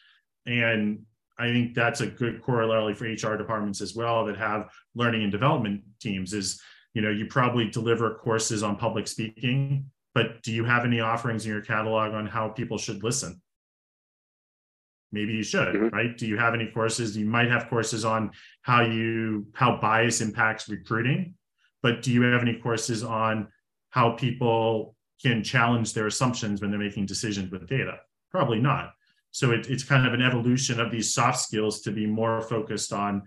And 0.46 1.02
i 1.38 1.52
think 1.52 1.76
that's 1.76 2.02
a 2.02 2.08
good 2.08 2.42
corollary 2.42 2.96
for 2.96 3.06
hr 3.06 3.38
departments 3.38 3.82
as 3.82 3.94
well 3.94 4.26
that 4.26 4.38
have 4.38 4.70
learning 4.96 5.24
and 5.24 5.32
development 5.32 5.82
teams 6.00 6.34
is 6.34 6.62
you 6.94 7.02
know 7.02 7.12
you 7.12 7.26
probably 7.26 7.70
deliver 7.70 8.16
courses 8.16 8.64
on 8.64 8.78
public 8.78 9.08
speaking 9.08 9.86
but 10.16 10.42
do 10.44 10.54
you 10.54 10.64
have 10.64 10.86
any 10.86 11.02
offerings 11.02 11.46
in 11.46 11.52
your 11.52 11.62
catalog 11.62 12.14
on 12.14 12.26
how 12.26 12.48
people 12.48 12.78
should 12.78 13.04
listen 13.04 13.42
maybe 15.12 15.34
you 15.34 15.44
should 15.44 15.76
mm-hmm. 15.76 15.96
right? 15.96 16.18
Do 16.18 16.28
you 16.28 16.38
have 16.38 16.54
any 16.54 16.68
courses? 16.68 17.18
You 17.18 17.26
might 17.26 17.50
have 17.50 17.70
courses 17.70 18.06
on 18.06 18.32
how 18.62 18.82
you 18.82 19.48
how 19.54 19.78
bias 19.78 20.22
impacts 20.22 20.70
recruiting 20.70 21.36
but 21.82 22.02
do 22.02 22.12
you 22.12 22.22
have 22.24 22.42
any 22.42 22.56
courses 22.56 23.04
on 23.04 23.48
how 23.90 24.12
people 24.12 24.96
can 25.22 25.44
challenge 25.44 25.94
their 25.94 26.08
assumptions 26.08 26.62
when 26.62 26.72
they're 26.72 26.80
making 26.80 27.06
decisions 27.06 27.52
with 27.52 27.68
data? 27.68 28.00
Probably 28.32 28.60
not. 28.60 28.94
So 29.32 29.52
it, 29.52 29.70
it's 29.70 29.84
kind 29.84 30.08
of 30.08 30.14
an 30.14 30.22
evolution 30.22 30.80
of 30.80 30.92
these 30.92 31.14
soft 31.14 31.40
skills 31.40 31.82
to 31.82 31.92
be 31.92 32.06
more 32.06 32.42
focused 32.42 32.94
on 32.94 33.24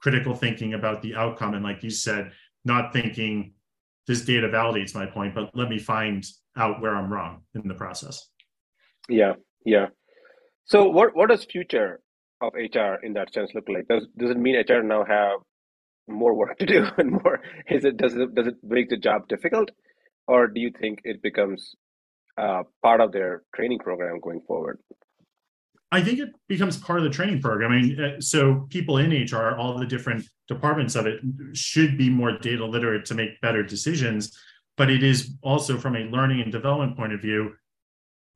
critical 0.00 0.34
thinking 0.34 0.74
about 0.74 1.02
the 1.02 1.14
outcome. 1.14 1.54
And 1.54 1.64
like 1.64 1.82
you 1.82 1.90
said 1.90 2.32
not 2.64 2.92
thinking 2.92 3.54
this 4.06 4.24
data 4.24 4.48
validates 4.48 4.94
my 4.94 5.06
point 5.06 5.34
but 5.34 5.50
let 5.54 5.68
me 5.68 5.78
find 5.78 6.24
out 6.56 6.80
where 6.80 6.96
i'm 6.96 7.12
wrong 7.12 7.42
in 7.54 7.68
the 7.68 7.74
process. 7.74 8.28
Yeah 9.08 9.34
yeah 9.64 9.86
so 10.68 10.88
what 10.88 11.16
what 11.16 11.30
does 11.30 11.44
future 11.44 12.00
of 12.40 12.54
HR 12.54 12.94
in 13.02 13.14
that 13.14 13.32
sense 13.32 13.50
look 13.54 13.68
like? 13.68 13.88
Does 13.88 14.06
does 14.16 14.30
it 14.30 14.36
mean 14.36 14.56
HR 14.56 14.82
now 14.82 15.04
have 15.04 15.40
more 16.06 16.34
work 16.34 16.58
to 16.58 16.66
do 16.66 16.86
and 16.98 17.12
more 17.12 17.40
is 17.68 17.84
it 17.84 17.96
does 17.96 18.14
it 18.14 18.34
does 18.34 18.46
it 18.46 18.56
make 18.62 18.88
the 18.88 18.96
job 18.96 19.28
difficult 19.28 19.70
or 20.26 20.46
do 20.46 20.60
you 20.60 20.70
think 20.70 21.00
it 21.04 21.22
becomes 21.22 21.74
uh, 22.36 22.62
part 22.82 23.00
of 23.00 23.12
their 23.12 23.42
training 23.54 23.78
program 23.78 24.20
going 24.20 24.40
forward? 24.46 24.78
I 25.90 26.02
think 26.02 26.18
it 26.18 26.28
becomes 26.48 26.76
part 26.76 26.98
of 26.98 27.04
the 27.04 27.10
training 27.10 27.40
program. 27.40 27.72
I 27.72 27.80
mean, 27.80 28.00
uh, 28.00 28.20
so 28.20 28.66
people 28.68 28.98
in 28.98 29.10
HR, 29.10 29.56
all 29.56 29.78
the 29.78 29.86
different 29.86 30.26
departments 30.46 30.94
of 30.94 31.06
it, 31.06 31.20
should 31.54 31.96
be 31.96 32.10
more 32.10 32.36
data 32.38 32.64
literate 32.64 33.06
to 33.06 33.14
make 33.14 33.40
better 33.40 33.62
decisions. 33.62 34.38
But 34.76 34.90
it 34.90 35.02
is 35.02 35.34
also 35.42 35.78
from 35.78 35.96
a 35.96 36.00
learning 36.00 36.42
and 36.42 36.52
development 36.52 36.96
point 36.96 37.14
of 37.14 37.22
view, 37.22 37.54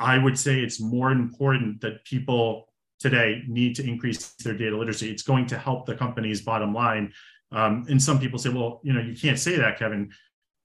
I 0.03 0.19
would 0.19 0.37
say 0.37 0.61
it's 0.61 0.81
more 0.81 1.13
important 1.13 1.81
that 1.83 2.05
people 2.05 2.69
today 2.99 3.43
need 3.47 3.77
to 3.77 3.89
increase 3.89 4.33
their 4.35 4.57
data 4.57 4.77
literacy. 4.77 5.11
It's 5.11 5.23
going 5.23 5.47
to 5.47 5.59
help 5.59 5.87
the 5.87 5.95
company's 5.95 6.43
bottom 6.43 6.75
line. 6.75 7.13
Um, 7.53 7.87
and 7.89 8.03
some 8.03 8.19
people 8.19 8.39
say, 8.39 8.51
well, 8.51 8.81
you 8.83 8.93
know, 8.93 9.01
you 9.01 9.15
can't 9.15 9.39
say 9.39 9.57
that, 9.57 9.79
Kevin. 9.79 10.11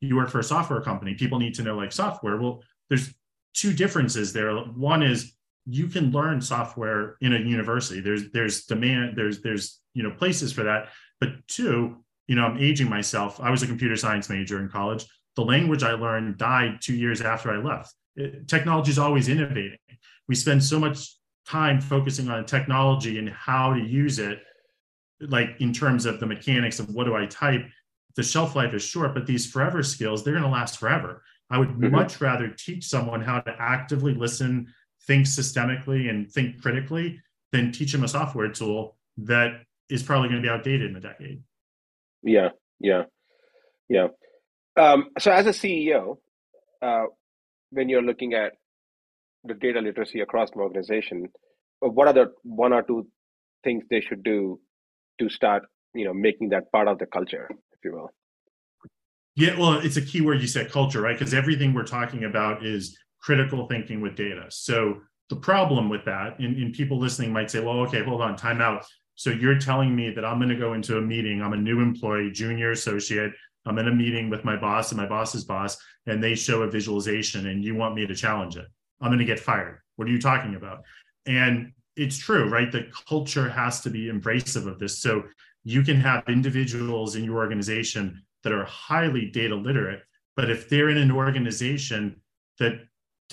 You 0.01 0.15
work 0.15 0.29
for 0.29 0.39
a 0.39 0.43
software 0.43 0.81
company. 0.81 1.13
People 1.13 1.37
need 1.37 1.53
to 1.55 1.63
know 1.63 1.75
like 1.75 1.91
software. 1.91 2.37
Well, 2.37 2.63
there's 2.89 3.13
two 3.53 3.73
differences 3.73 4.33
there. 4.33 4.55
One 4.55 5.03
is 5.03 5.33
you 5.67 5.87
can 5.87 6.11
learn 6.11 6.41
software 6.41 7.17
in 7.21 7.33
a 7.33 7.39
university. 7.39 7.99
There's 8.01 8.31
there's 8.31 8.65
demand. 8.65 9.17
There's 9.17 9.41
there's 9.41 9.81
you 9.93 10.03
know 10.03 10.11
places 10.11 10.53
for 10.53 10.63
that. 10.63 10.89
But 11.19 11.47
two, 11.47 12.03
you 12.27 12.35
know, 12.35 12.45
I'm 12.45 12.57
aging 12.57 12.89
myself. 12.89 13.39
I 13.39 13.49
was 13.49 13.63
a 13.63 13.67
computer 13.67 13.97
science 13.97 14.29
major 14.29 14.59
in 14.59 14.69
college. 14.69 15.05
The 15.35 15.43
language 15.43 15.83
I 15.83 15.93
learned 15.93 16.37
died 16.37 16.79
two 16.81 16.95
years 16.95 17.21
after 17.21 17.51
I 17.51 17.57
left 17.57 17.93
technology 18.47 18.91
is 18.91 18.99
always 18.99 19.29
innovating. 19.29 19.77
We 20.27 20.35
spend 20.35 20.63
so 20.63 20.79
much 20.79 21.15
time 21.47 21.79
focusing 21.79 22.29
on 22.29 22.45
technology 22.45 23.19
and 23.19 23.29
how 23.29 23.73
to 23.73 23.81
use 23.81 24.19
it, 24.19 24.39
like 25.21 25.49
in 25.59 25.73
terms 25.73 26.05
of 26.05 26.19
the 26.19 26.25
mechanics 26.25 26.79
of 26.79 26.89
what 26.89 27.05
do 27.05 27.15
I 27.15 27.25
type. 27.25 27.65
The 28.15 28.23
shelf 28.23 28.55
life 28.55 28.73
is 28.73 28.83
short, 28.83 29.13
but 29.13 29.27
these 29.27 29.49
forever 29.49 29.83
skills, 29.83 30.23
they're 30.23 30.33
going 30.33 30.43
to 30.43 30.49
last 30.49 30.79
forever. 30.79 31.23
I 31.49 31.57
would 31.59 31.69
mm-hmm. 31.69 31.91
much 31.91 32.19
rather 32.19 32.49
teach 32.49 32.85
someone 32.85 33.21
how 33.21 33.39
to 33.41 33.55
actively 33.59 34.13
listen, 34.13 34.73
think 35.05 35.25
systemically, 35.25 36.09
and 36.09 36.29
think 36.29 36.61
critically 36.61 37.21
than 37.51 37.71
teach 37.71 37.91
them 37.93 38.03
a 38.03 38.07
software 38.07 38.49
tool 38.49 38.97
that 39.17 39.61
is 39.89 40.03
probably 40.03 40.29
going 40.29 40.41
to 40.41 40.45
be 40.45 40.51
outdated 40.51 40.89
in 40.89 40.97
a 40.97 40.99
decade. 40.99 41.41
Yeah, 42.23 42.49
yeah, 42.79 43.03
yeah. 43.87 44.07
Um, 44.75 45.09
so, 45.19 45.31
as 45.31 45.45
a 45.45 45.51
CEO, 45.51 46.17
uh, 46.81 47.05
when 47.71 47.89
you're 47.89 48.01
looking 48.01 48.33
at 48.33 48.53
the 49.43 49.53
data 49.53 49.79
literacy 49.79 50.21
across 50.21 50.49
an 50.53 50.61
organization, 50.61 51.27
uh, 51.83 51.89
what 51.89 52.07
are 52.07 52.13
the 52.13 52.31
one 52.43 52.73
or 52.73 52.81
two 52.81 53.07
things 53.63 53.83
they 53.89 54.01
should 54.01 54.23
do 54.23 54.59
to 55.19 55.29
start, 55.29 55.63
you 55.93 56.05
know, 56.05 56.13
making 56.13 56.49
that 56.49 56.71
part 56.71 56.87
of 56.87 56.99
the 56.99 57.05
culture, 57.05 57.49
if 57.49 57.79
you 57.83 57.93
will? 57.93 58.09
Yeah, 59.35 59.57
well, 59.59 59.73
it's 59.73 59.97
a 59.97 60.01
key 60.01 60.21
word 60.21 60.41
you 60.41 60.47
said 60.47 60.71
culture, 60.71 61.01
right? 61.01 61.17
Because 61.17 61.33
everything 61.33 61.73
we're 61.73 61.83
talking 61.83 62.23
about 62.23 62.65
is 62.65 62.97
critical 63.21 63.67
thinking 63.67 64.01
with 64.01 64.15
data. 64.15 64.45
So 64.49 65.01
the 65.29 65.35
problem 65.35 65.89
with 65.89 66.05
that, 66.05 66.39
and, 66.39 66.57
and 66.57 66.73
people 66.73 66.97
listening 66.97 67.31
might 67.31 67.51
say, 67.51 67.59
well, 67.59 67.79
okay, 67.81 68.03
hold 68.03 68.21
on, 68.21 68.35
time 68.35 68.61
out. 68.61 68.85
So 69.15 69.29
you're 69.29 69.59
telling 69.59 69.95
me 69.95 70.11
that 70.11 70.23
I'm 70.25 70.37
going 70.39 70.49
to 70.49 70.55
go 70.55 70.73
into 70.73 70.97
a 70.97 71.01
meeting, 71.01 71.41
I'm 71.41 71.53
a 71.53 71.57
new 71.57 71.81
employee, 71.81 72.31
junior 72.31 72.71
associate, 72.71 73.31
I'm 73.67 73.77
in 73.77 73.87
a 73.87 73.93
meeting 73.93 74.29
with 74.29 74.45
my 74.45 74.55
boss 74.55 74.91
and 74.91 74.99
my 74.99 75.07
boss's 75.07 75.43
boss, 75.43 75.77
and 76.05 76.23
they 76.23 76.35
show 76.35 76.63
a 76.63 76.71
visualization, 76.71 77.47
and 77.47 77.63
you 77.63 77.75
want 77.75 77.95
me 77.95 78.07
to 78.07 78.15
challenge 78.15 78.55
it. 78.55 78.65
I'm 79.01 79.09
going 79.09 79.19
to 79.19 79.25
get 79.25 79.39
fired. 79.39 79.79
What 79.97 80.07
are 80.07 80.11
you 80.11 80.21
talking 80.21 80.55
about? 80.55 80.83
And 81.25 81.73
it's 81.95 82.17
true, 82.17 82.49
right? 82.49 82.71
The 82.71 82.87
culture 83.07 83.49
has 83.49 83.81
to 83.81 83.89
be 83.89 84.05
embracive 84.05 84.67
of 84.67 84.79
this. 84.79 84.99
So 84.99 85.23
you 85.63 85.83
can 85.83 85.99
have 85.99 86.23
individuals 86.27 87.15
in 87.15 87.23
your 87.23 87.37
organization 87.37 88.23
that 88.43 88.53
are 88.53 88.63
highly 88.65 89.29
data 89.29 89.55
literate, 89.55 90.01
but 90.35 90.49
if 90.49 90.69
they're 90.69 90.89
in 90.89 90.97
an 90.97 91.11
organization 91.11 92.21
that 92.59 92.79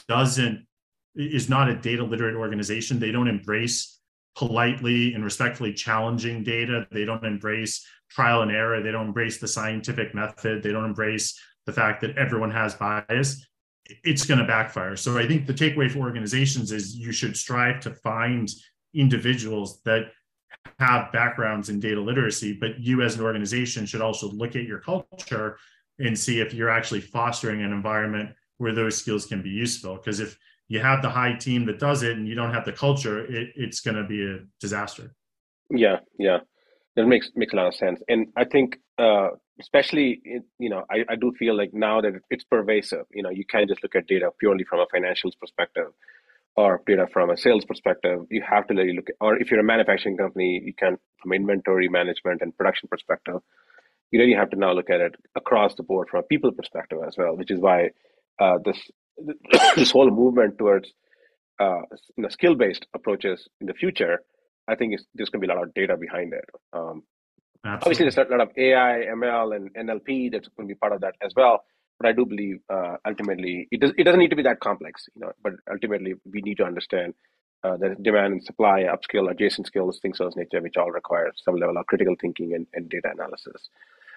doesn't 0.09 0.67
is 1.15 1.49
not 1.49 1.69
a 1.69 1.77
data 1.77 2.03
literate 2.03 2.35
organization, 2.35 2.99
they 2.99 3.13
don't 3.13 3.29
embrace 3.29 4.01
politely 4.35 5.15
and 5.15 5.23
respectfully 5.23 5.73
challenging 5.73 6.43
data. 6.43 6.89
They 6.91 7.05
don't 7.05 7.25
embrace 7.25 7.87
trial 8.15 8.43
and 8.43 8.51
error. 8.51 8.83
They 8.83 8.93
don't 8.93 9.09
embrace 9.09 9.39
the 9.39 9.49
scientific 9.49 10.15
method. 10.15 10.63
They 10.63 10.73
don't 10.73 10.85
embrace 10.85 11.39
the 11.67 11.73
fact 11.73 12.01
that 12.03 12.17
everyone 12.17 12.51
has 12.53 12.75
bias. 12.75 13.47
It's 14.05 14.25
going 14.25 14.41
to 14.41 14.47
backfire. 14.47 14.97
So 14.97 15.19
I 15.19 15.27
think 15.27 15.47
the 15.47 15.55
takeaway 15.55 15.91
for 15.91 15.99
organizations 16.01 16.73
is 16.73 16.97
you 16.97 17.13
should 17.13 17.37
strive 17.37 17.81
to 17.81 17.91
find 17.91 18.49
individuals 18.95 19.81
that 19.85 20.13
have 20.79 21.13
backgrounds 21.13 21.69
in 21.69 21.81
data 21.81 22.01
literacy, 22.01 22.57
but 22.59 22.81
you 22.81 23.03
as 23.03 23.17
an 23.17 23.23
organization 23.23 23.85
should 23.85 24.01
also 24.01 24.31
look 24.31 24.57
at 24.57 24.65
your 24.65 24.79
culture 24.79 25.59
and 25.99 26.19
see 26.19 26.41
if 26.41 26.55
you're 26.55 26.71
actually 26.71 27.01
fostering 27.01 27.63
an 27.63 27.73
environment 27.73 28.31
where 28.59 28.73
those 28.73 28.97
skills 28.97 29.27
can 29.27 29.43
be 29.43 29.51
useful. 29.51 29.97
Because 29.97 30.21
if 30.21 30.39
you 30.69 30.81
have 30.81 31.03
the 31.03 31.11
high 31.11 31.35
team 31.35 31.67
that 31.67 31.79
does 31.79 32.03
it 32.03 32.17
and 32.17 32.27
you 32.27 32.35
don't 32.35 32.55
have 32.55 32.65
the 32.65 32.73
culture, 32.73 33.27
it, 33.27 33.51
it's 33.57 33.81
going 33.81 33.97
to 33.97 34.05
be 34.05 34.25
a 34.25 34.39
disaster. 34.61 35.15
Yeah, 35.71 35.99
yeah. 36.19 36.39
That 36.97 37.07
makes 37.07 37.31
makes 37.35 37.53
a 37.53 37.57
lot 37.57 37.67
of 37.67 37.75
sense, 37.75 38.01
and 38.09 38.29
I 38.37 38.45
think 38.45 38.77
uh, 38.99 39.31
especially 39.61 40.21
you 40.59 40.71
know 40.71 40.85
I, 40.91 41.05
I 41.09 41.17
do 41.17 41.33
feel 41.39 41.57
like 41.57 41.71
now 41.73 42.01
that 42.01 42.13
it's 42.31 42.45
pervasive. 42.45 43.07
You 43.13 43.23
know, 43.25 43.31
you 43.31 43.45
can't 43.45 43.69
just 43.69 43.83
look 43.83 43.97
at 43.97 44.07
data 44.07 44.31
purely 44.39 44.65
from 44.65 44.81
a 44.81 44.87
financials 44.87 45.33
perspective 45.41 45.89
or 46.57 46.83
data 46.87 47.07
from 47.13 47.31
a 47.31 47.37
sales 47.37 47.65
perspective. 47.65 48.21
You 48.31 48.43
have 48.49 48.69
to 48.69 48.75
really 48.75 48.95
look 48.95 49.09
at, 49.09 49.17
or 49.21 49.37
if 49.37 49.51
you're 49.51 49.59
a 49.61 49.65
manufacturing 49.65 50.17
company, 50.17 50.63
you 50.65 50.73
can 50.73 50.97
from 51.21 51.33
inventory 51.33 51.89
management 51.89 52.43
and 52.43 52.57
production 52.57 52.89
perspective. 52.89 53.41
You 54.13 54.21
really 54.21 54.35
have 54.35 54.51
to 54.51 54.57
now 54.57 54.73
look 54.73 54.91
at 54.91 55.01
it 55.01 55.17
across 55.35 55.75
the 55.75 55.83
board 55.83 56.09
from 56.09 56.21
a 56.21 56.23
people 56.23 56.53
perspective 56.53 56.99
as 57.05 57.17
well, 57.17 57.37
which 57.37 57.51
is 57.51 57.59
why 57.59 57.91
uh, 58.39 58.59
this 58.65 58.79
this 59.75 59.91
whole 59.93 60.11
movement 60.11 60.59
towards 60.59 60.93
uh, 61.61 61.83
you 62.17 62.23
know, 62.23 62.29
skill-based 62.29 62.87
approaches 62.95 63.49
in 63.61 63.67
the 63.67 63.75
future 63.75 64.21
I 64.69 64.75
think 64.75 64.99
there's 65.15 65.31
going 65.31 65.41
to 65.41 65.47
be 65.47 65.53
a 65.53 65.55
lot 65.55 65.65
of 65.65 65.75
data 65.75 65.97
behind 65.97 66.33
it. 66.33 66.45
Um, 66.73 67.03
obviously, 67.65 68.05
there's 68.05 68.17
a 68.17 68.25
lot 68.31 68.41
of 68.41 68.51
AI, 68.57 69.07
ML, 69.13 69.57
and 69.57 69.75
NLP 69.75 70.33
that's 70.33 70.49
going 70.49 70.69
to 70.69 70.75
be 70.75 70.79
part 70.79 70.93
of 70.93 71.01
that 71.03 71.15
as 71.23 71.33
well. 71.37 71.65
But 71.99 72.09
I 72.09 72.13
do 72.13 72.27
believe 72.27 72.59
uh, 72.73 72.97
ultimately 73.07 73.69
it 73.71 73.81
does. 73.81 73.93
It 73.97 74.05
doesn't 74.05 74.19
need 74.19 74.31
to 74.31 74.37
be 74.37 74.43
that 74.43 74.61
complex, 74.61 75.07
you 75.15 75.21
know. 75.21 75.33
But 75.43 75.55
ultimately, 75.71 76.15
we 76.31 76.41
need 76.41 76.57
to 76.57 76.65
understand 76.65 77.15
uh, 77.63 77.77
the 77.77 77.97
demand 78.03 78.33
and 78.33 78.45
supply, 78.45 78.83
upskill, 78.83 79.31
adjacent 79.31 79.67
skills, 79.67 79.99
things 80.01 80.21
of 80.21 80.27
this 80.27 80.37
nature, 80.37 80.61
which 80.61 80.77
all 80.77 80.91
require 80.91 81.31
some 81.37 81.57
level 81.57 81.79
of 81.79 81.87
critical 81.87 82.15
thinking 82.21 82.55
and, 82.55 82.67
and 82.75 82.89
data 82.91 83.11
analysis. 83.13 83.69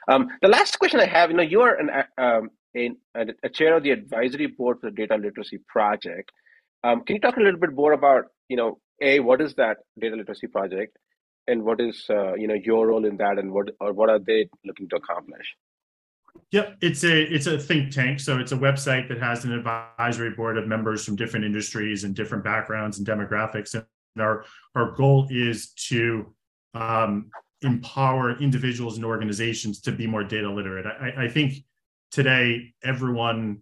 Um, 0.07 0.29
the 0.41 0.47
last 0.47 0.79
question 0.79 0.99
I 0.99 1.05
have, 1.05 1.31
you 1.31 1.37
know, 1.37 1.43
you 1.43 1.61
are 1.61 1.75
an, 1.75 1.89
um, 2.17 2.49
a, 2.75 2.91
a, 3.43 3.49
chair 3.49 3.75
of 3.75 3.83
the 3.83 3.91
advisory 3.91 4.47
board 4.47 4.79
for 4.79 4.89
the 4.89 4.95
Data 4.95 5.15
Literacy 5.15 5.59
Project. 5.67 6.31
Um, 6.83 7.03
can 7.03 7.15
you 7.15 7.21
talk 7.21 7.37
a 7.37 7.41
little 7.41 7.59
bit 7.59 7.73
more 7.73 7.93
about, 7.93 8.25
you 8.47 8.55
know, 8.55 8.79
a 9.01 9.19
what 9.19 9.41
is 9.41 9.53
that 9.55 9.77
data 9.99 10.15
literacy 10.15 10.47
project 10.47 10.97
and 11.47 11.63
what 11.63 11.79
is 11.79 12.05
uh, 12.09 12.33
you 12.33 12.47
know 12.47 12.55
your 12.55 12.87
role 12.87 13.05
in 13.05 13.17
that 13.17 13.37
and 13.39 13.51
what 13.51 13.69
or 13.79 13.93
what 13.93 14.09
are 14.09 14.19
they 14.19 14.49
looking 14.65 14.89
to 14.89 14.95
accomplish 14.95 15.55
Yep, 16.51 16.77
it's 16.81 17.03
a 17.03 17.21
it's 17.23 17.47
a 17.47 17.57
think 17.57 17.91
tank. 17.91 18.19
So 18.19 18.39
it's 18.39 18.51
a 18.51 18.57
website 18.57 19.09
that 19.09 19.19
has 19.19 19.43
an 19.45 19.51
advisory 19.51 20.31
board 20.31 20.57
of 20.57 20.67
members 20.67 21.03
from 21.03 21.15
different 21.15 21.45
industries 21.45 22.03
and 22.03 22.15
different 22.15 22.43
backgrounds 22.43 22.97
and 22.97 23.07
demographics. 23.07 23.73
And 23.73 23.85
our 24.19 24.45
our 24.75 24.91
goal 24.91 25.27
is 25.29 25.71
to 25.89 26.33
um, 26.73 27.29
empower 27.61 28.39
individuals 28.39 28.97
and 28.97 29.05
organizations 29.05 29.81
to 29.81 29.91
be 29.91 30.07
more 30.07 30.23
data 30.23 30.49
literate. 30.49 30.85
I, 30.85 31.25
I 31.25 31.27
think 31.27 31.65
today 32.11 32.73
everyone 32.83 33.61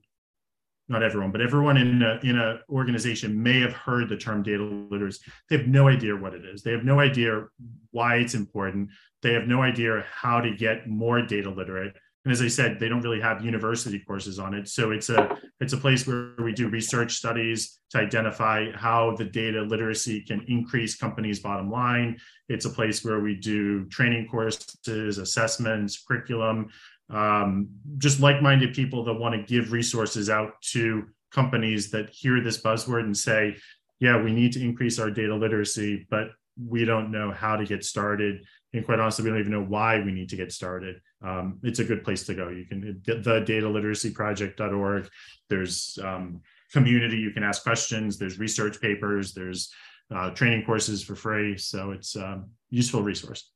not 0.87 1.03
everyone, 1.03 1.31
but 1.31 1.41
everyone 1.41 1.77
in 1.77 2.01
a, 2.03 2.19
in 2.23 2.37
a 2.37 2.59
organization 2.69 3.41
may 3.41 3.59
have 3.59 3.73
heard 3.73 4.07
the 4.07 4.17
term 4.17 4.43
data 4.43 4.63
literacy. 4.63 5.31
They 5.49 5.57
have 5.57 5.67
no 5.67 5.87
idea 5.87 6.15
what 6.15 6.33
it 6.33 6.45
is. 6.45 6.61
They 6.61 6.71
have 6.71 6.83
no 6.83 6.99
idea 6.99 7.45
why 7.91 8.17
it's 8.17 8.35
important. 8.35 8.89
They 9.21 9.33
have 9.33 9.47
no 9.47 9.63
idea 9.63 10.05
how 10.11 10.41
to 10.41 10.55
get 10.55 10.87
more 10.87 11.21
data 11.21 11.49
literate. 11.49 11.95
And 12.25 12.31
as 12.31 12.41
I 12.41 12.47
said, 12.47 12.79
they 12.79 12.89
don't 12.89 13.01
really 13.01 13.21
have 13.21 13.45
university 13.45 13.99
courses 13.99 14.39
on 14.39 14.55
it. 14.55 14.67
So 14.67 14.91
it's 14.91 15.09
a 15.09 15.37
it's 15.61 15.73
a 15.73 15.77
place 15.77 16.07
where 16.07 16.33
we 16.39 16.53
do 16.53 16.67
research 16.69 17.13
studies 17.13 17.79
to 17.91 17.99
identify 17.99 18.71
how 18.73 19.15
the 19.15 19.25
data 19.25 19.61
literacy 19.61 20.21
can 20.21 20.43
increase 20.47 20.97
companies' 20.97 21.39
bottom 21.39 21.69
line. 21.69 22.17
It's 22.49 22.65
a 22.65 22.69
place 22.69 23.05
where 23.05 23.19
we 23.19 23.35
do 23.35 23.85
training 23.85 24.27
courses, 24.27 25.19
assessments, 25.19 26.03
curriculum, 26.03 26.69
um, 27.09 27.69
just 27.99 28.19
like-minded 28.19 28.73
people 28.73 29.03
that 29.05 29.13
want 29.13 29.35
to 29.35 29.43
give 29.43 29.71
resources 29.71 30.29
out 30.29 30.59
to 30.73 31.05
companies 31.31 31.91
that 31.91 32.09
hear 32.09 32.41
this 32.41 32.61
buzzword 32.61 33.03
and 33.03 33.15
say, 33.15 33.55
yeah, 33.99 34.21
we 34.21 34.31
need 34.31 34.51
to 34.53 34.61
increase 34.63 34.99
our 34.99 35.11
data 35.11 35.35
literacy, 35.35 36.07
but 36.09 36.29
we 36.57 36.85
don't 36.85 37.11
know 37.11 37.31
how 37.31 37.55
to 37.55 37.65
get 37.65 37.83
started. 37.83 38.45
And 38.75 38.85
quite 38.85 38.99
honestly, 38.99 39.23
we 39.23 39.29
don't 39.29 39.39
even 39.39 39.53
know 39.53 39.63
why 39.63 40.01
we 40.01 40.11
need 40.11 40.27
to 40.29 40.35
get 40.35 40.51
started. 40.51 40.99
Um, 41.23 41.59
it's 41.63 41.79
a 41.79 41.83
good 41.83 42.03
place 42.03 42.25
to 42.25 42.33
go. 42.33 42.49
You 42.49 42.65
can 42.65 43.01
the 43.05 43.43
data 43.45 43.69
literacy 43.69 44.11
project.org. 44.11 45.09
There's 45.49 45.97
um, 46.03 46.41
community, 46.73 47.17
you 47.17 47.31
can 47.31 47.43
ask 47.43 47.63
questions. 47.63 48.17
There's 48.17 48.37
research 48.37 48.81
papers. 48.81 49.33
There's 49.33 49.73
uh, 50.13 50.31
training 50.31 50.65
courses 50.65 51.01
for 51.01 51.15
free. 51.15 51.57
So 51.57 51.91
it's 51.91 52.17
a 52.17 52.27
um, 52.27 52.49
useful 52.69 53.01
resource. 53.01 53.49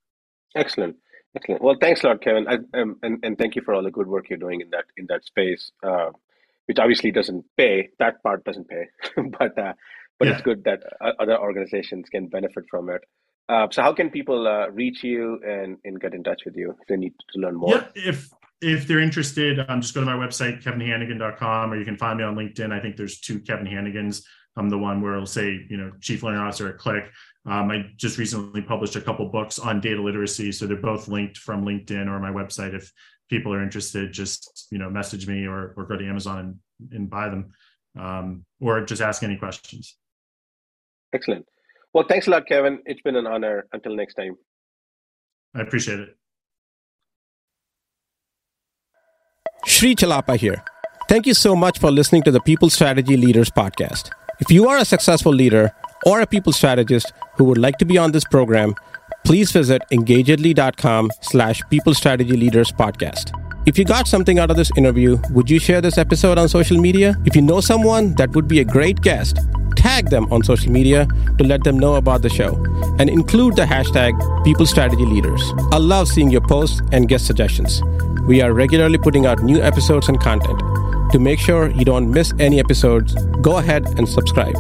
Excellent. 0.55 0.95
Excellent. 1.35 1.61
Well, 1.61 1.75
thanks 1.79 2.03
a 2.03 2.07
lot, 2.07 2.21
Kevin, 2.21 2.47
I, 2.47 2.79
um, 2.79 2.97
and 3.03 3.19
and 3.23 3.37
thank 3.37 3.55
you 3.55 3.61
for 3.61 3.73
all 3.75 3.83
the 3.83 3.91
good 3.91 4.07
work 4.07 4.29
you're 4.29 4.39
doing 4.39 4.61
in 4.61 4.69
that 4.71 4.85
in 4.97 5.05
that 5.09 5.25
space, 5.25 5.71
uh, 5.83 6.09
which 6.65 6.79
obviously 6.79 7.11
doesn't 7.11 7.45
pay. 7.55 7.89
That 7.99 8.23
part 8.23 8.43
doesn't 8.45 8.67
pay, 8.67 8.87
but 9.37 9.55
uh, 9.55 9.73
but 10.17 10.27
yeah. 10.27 10.33
it's 10.33 10.41
good 10.41 10.63
that 10.63 10.81
uh, 10.99 11.11
other 11.19 11.37
organizations 11.37 12.09
can 12.09 12.27
benefit 12.27 12.63
from 12.71 12.89
it. 12.89 13.03
Uh, 13.49 13.67
so, 13.71 13.81
how 13.81 13.91
can 13.91 14.11
people 14.11 14.47
uh, 14.47 14.67
reach 14.69 15.03
you 15.03 15.39
and, 15.43 15.77
and 15.83 15.99
get 15.99 16.13
in 16.13 16.23
touch 16.23 16.43
with 16.45 16.55
you 16.55 16.69
if 16.69 16.87
they 16.87 16.95
need 16.95 17.13
to 17.33 17.39
learn 17.39 17.55
more? 17.55 17.75
Yeah, 17.75 17.87
if 17.95 18.29
if 18.61 18.87
they're 18.87 18.99
interested, 18.99 19.59
um, 19.67 19.81
just 19.81 19.95
go 19.95 20.01
to 20.01 20.05
my 20.05 20.13
website, 20.13 20.61
kevinhanegan.com, 20.61 21.73
or 21.73 21.77
you 21.77 21.85
can 21.85 21.97
find 21.97 22.19
me 22.19 22.23
on 22.23 22.35
LinkedIn. 22.35 22.71
I 22.71 22.79
think 22.79 22.95
there's 22.95 23.19
two 23.19 23.39
Kevin 23.39 23.65
Hanegans. 23.65 24.23
I'm 24.55 24.69
the 24.69 24.77
one 24.77 25.01
where 25.01 25.13
it'll 25.13 25.25
say, 25.25 25.65
you 25.69 25.77
know, 25.77 25.91
Chief 26.01 26.21
Learning 26.21 26.41
Officer 26.41 26.67
at 26.67 26.77
Qlik. 26.77 27.07
Um, 27.45 27.71
I 27.71 27.85
just 27.95 28.17
recently 28.17 28.61
published 28.61 28.97
a 28.97 29.01
couple 29.01 29.25
books 29.29 29.57
on 29.57 29.79
data 29.79 30.01
literacy, 30.01 30.51
so 30.51 30.67
they're 30.67 30.77
both 30.77 31.07
linked 31.07 31.37
from 31.37 31.65
LinkedIn 31.65 32.07
or 32.07 32.19
my 32.19 32.29
website. 32.29 32.75
If 32.75 32.91
people 33.29 33.53
are 33.53 33.63
interested, 33.63 34.11
just 34.11 34.67
you 34.69 34.77
know, 34.77 34.89
message 34.89 35.27
me 35.27 35.47
or 35.47 35.73
or 35.75 35.85
go 35.85 35.97
to 35.97 36.07
Amazon 36.07 36.59
and, 36.79 36.93
and 36.93 37.09
buy 37.09 37.29
them, 37.29 37.51
um, 37.97 38.45
or 38.59 38.85
just 38.85 39.01
ask 39.01 39.23
any 39.23 39.37
questions. 39.37 39.95
Excellent. 41.13 41.47
Well, 41.93 42.05
thanks 42.07 42.27
a 42.27 42.31
lot, 42.31 42.47
Kevin. 42.47 42.79
It's 42.85 43.01
been 43.01 43.15
an 43.15 43.27
honor. 43.27 43.65
Until 43.73 43.95
next 43.95 44.15
time. 44.15 44.35
I 45.55 45.61
appreciate 45.61 45.99
it. 45.99 46.09
Sri 49.65 49.95
Chellappa 49.95 50.37
here. 50.37 50.63
Thank 51.07 51.25
you 51.25 51.33
so 51.33 51.55
much 51.55 51.79
for 51.79 51.89
listening 51.91 52.21
to 52.23 52.31
the 52.31 52.39
People 52.41 52.69
Strategy 52.69 53.17
Leaders 53.17 53.49
podcast. 53.49 54.11
If 54.39 54.51
you 54.51 54.67
are 54.67 54.77
a 54.77 54.85
successful 54.85 55.33
leader 55.33 55.71
or 56.05 56.21
a 56.21 56.27
people 56.27 56.53
strategist 56.53 57.11
who 57.35 57.43
would 57.45 57.57
like 57.57 57.77
to 57.79 57.85
be 57.85 57.97
on 57.97 58.11
this 58.11 58.23
program, 58.23 58.75
please 59.25 59.51
visit 59.51 59.81
engagedly.com 59.91 61.11
slash 61.21 61.61
people 61.69 61.93
strategy 61.93 62.37
leaders 62.37 62.71
podcast. 62.71 63.48
If 63.65 63.77
you 63.77 63.83
got 63.83 64.07
something 64.07 64.39
out 64.39 64.49
of 64.49 64.57
this 64.57 64.71
interview, 64.77 65.17
would 65.31 65.49
you 65.49 65.59
share 65.59 65.81
this 65.81 65.97
episode 65.97 66.37
on 66.37 66.47
social 66.47 66.77
media? 66.77 67.15
If 67.25 67.35
you 67.35 67.41
know 67.41 67.59
someone 67.59 68.15
that 68.15 68.33
would 68.33 68.47
be 68.47 68.61
a 68.61 68.63
great 68.63 69.01
guest, 69.01 69.37
tag 69.75 70.09
them 70.09 70.31
on 70.31 70.43
social 70.43 70.71
media 70.71 71.07
to 71.37 71.43
let 71.43 71.65
them 71.65 71.77
know 71.77 71.95
about 71.95 72.21
the 72.21 72.29
show 72.29 72.55
and 72.99 73.09
include 73.09 73.57
the 73.57 73.63
hashtag 73.63 74.13
People 74.45 74.65
Strategy 74.65 75.05
Leaders. 75.05 75.43
I 75.71 75.77
love 75.77 76.07
seeing 76.07 76.31
your 76.31 76.41
posts 76.41 76.81
and 76.93 77.09
guest 77.09 77.27
suggestions. 77.27 77.81
We 78.27 78.41
are 78.41 78.53
regularly 78.53 78.97
putting 78.97 79.25
out 79.25 79.43
new 79.43 79.61
episodes 79.61 80.07
and 80.07 80.19
content. 80.19 80.59
To 81.11 81.19
make 81.19 81.39
sure 81.39 81.69
you 81.69 81.83
don't 81.83 82.09
miss 82.09 82.33
any 82.39 82.59
episodes, 82.59 83.13
go 83.41 83.57
ahead 83.57 83.85
and 83.97 84.07
subscribe. 84.07 84.55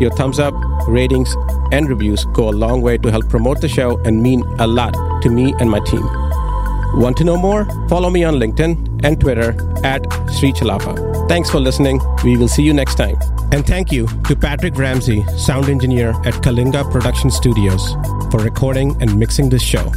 Your 0.00 0.10
thumbs 0.10 0.38
up, 0.38 0.54
ratings, 0.86 1.34
and 1.72 1.88
reviews 1.88 2.24
go 2.26 2.48
a 2.48 2.52
long 2.52 2.80
way 2.80 2.96
to 2.98 3.10
help 3.10 3.28
promote 3.28 3.60
the 3.60 3.68
show 3.68 3.98
and 4.04 4.22
mean 4.22 4.42
a 4.60 4.66
lot 4.68 4.94
to 5.22 5.30
me 5.30 5.52
and 5.58 5.68
my 5.68 5.80
team. 5.80 6.25
Want 6.96 7.16
to 7.18 7.24
know 7.24 7.36
more? 7.36 7.66
Follow 7.88 8.08
me 8.08 8.24
on 8.24 8.36
LinkedIn 8.36 9.04
and 9.04 9.20
Twitter 9.20 9.50
at 9.84 10.02
Sri 10.32 10.52
Chellappa. 10.52 11.28
Thanks 11.28 11.50
for 11.50 11.60
listening. 11.60 12.00
We 12.24 12.38
will 12.38 12.48
see 12.48 12.62
you 12.62 12.72
next 12.72 12.94
time. 12.94 13.16
And 13.52 13.66
thank 13.66 13.92
you 13.92 14.08
to 14.24 14.34
Patrick 14.34 14.76
Ramsey, 14.76 15.22
sound 15.36 15.68
engineer 15.68 16.10
at 16.24 16.34
Kalinga 16.42 16.90
Production 16.90 17.30
Studios, 17.30 17.92
for 18.30 18.40
recording 18.42 18.96
and 19.02 19.18
mixing 19.18 19.50
this 19.50 19.62
show. 19.62 19.92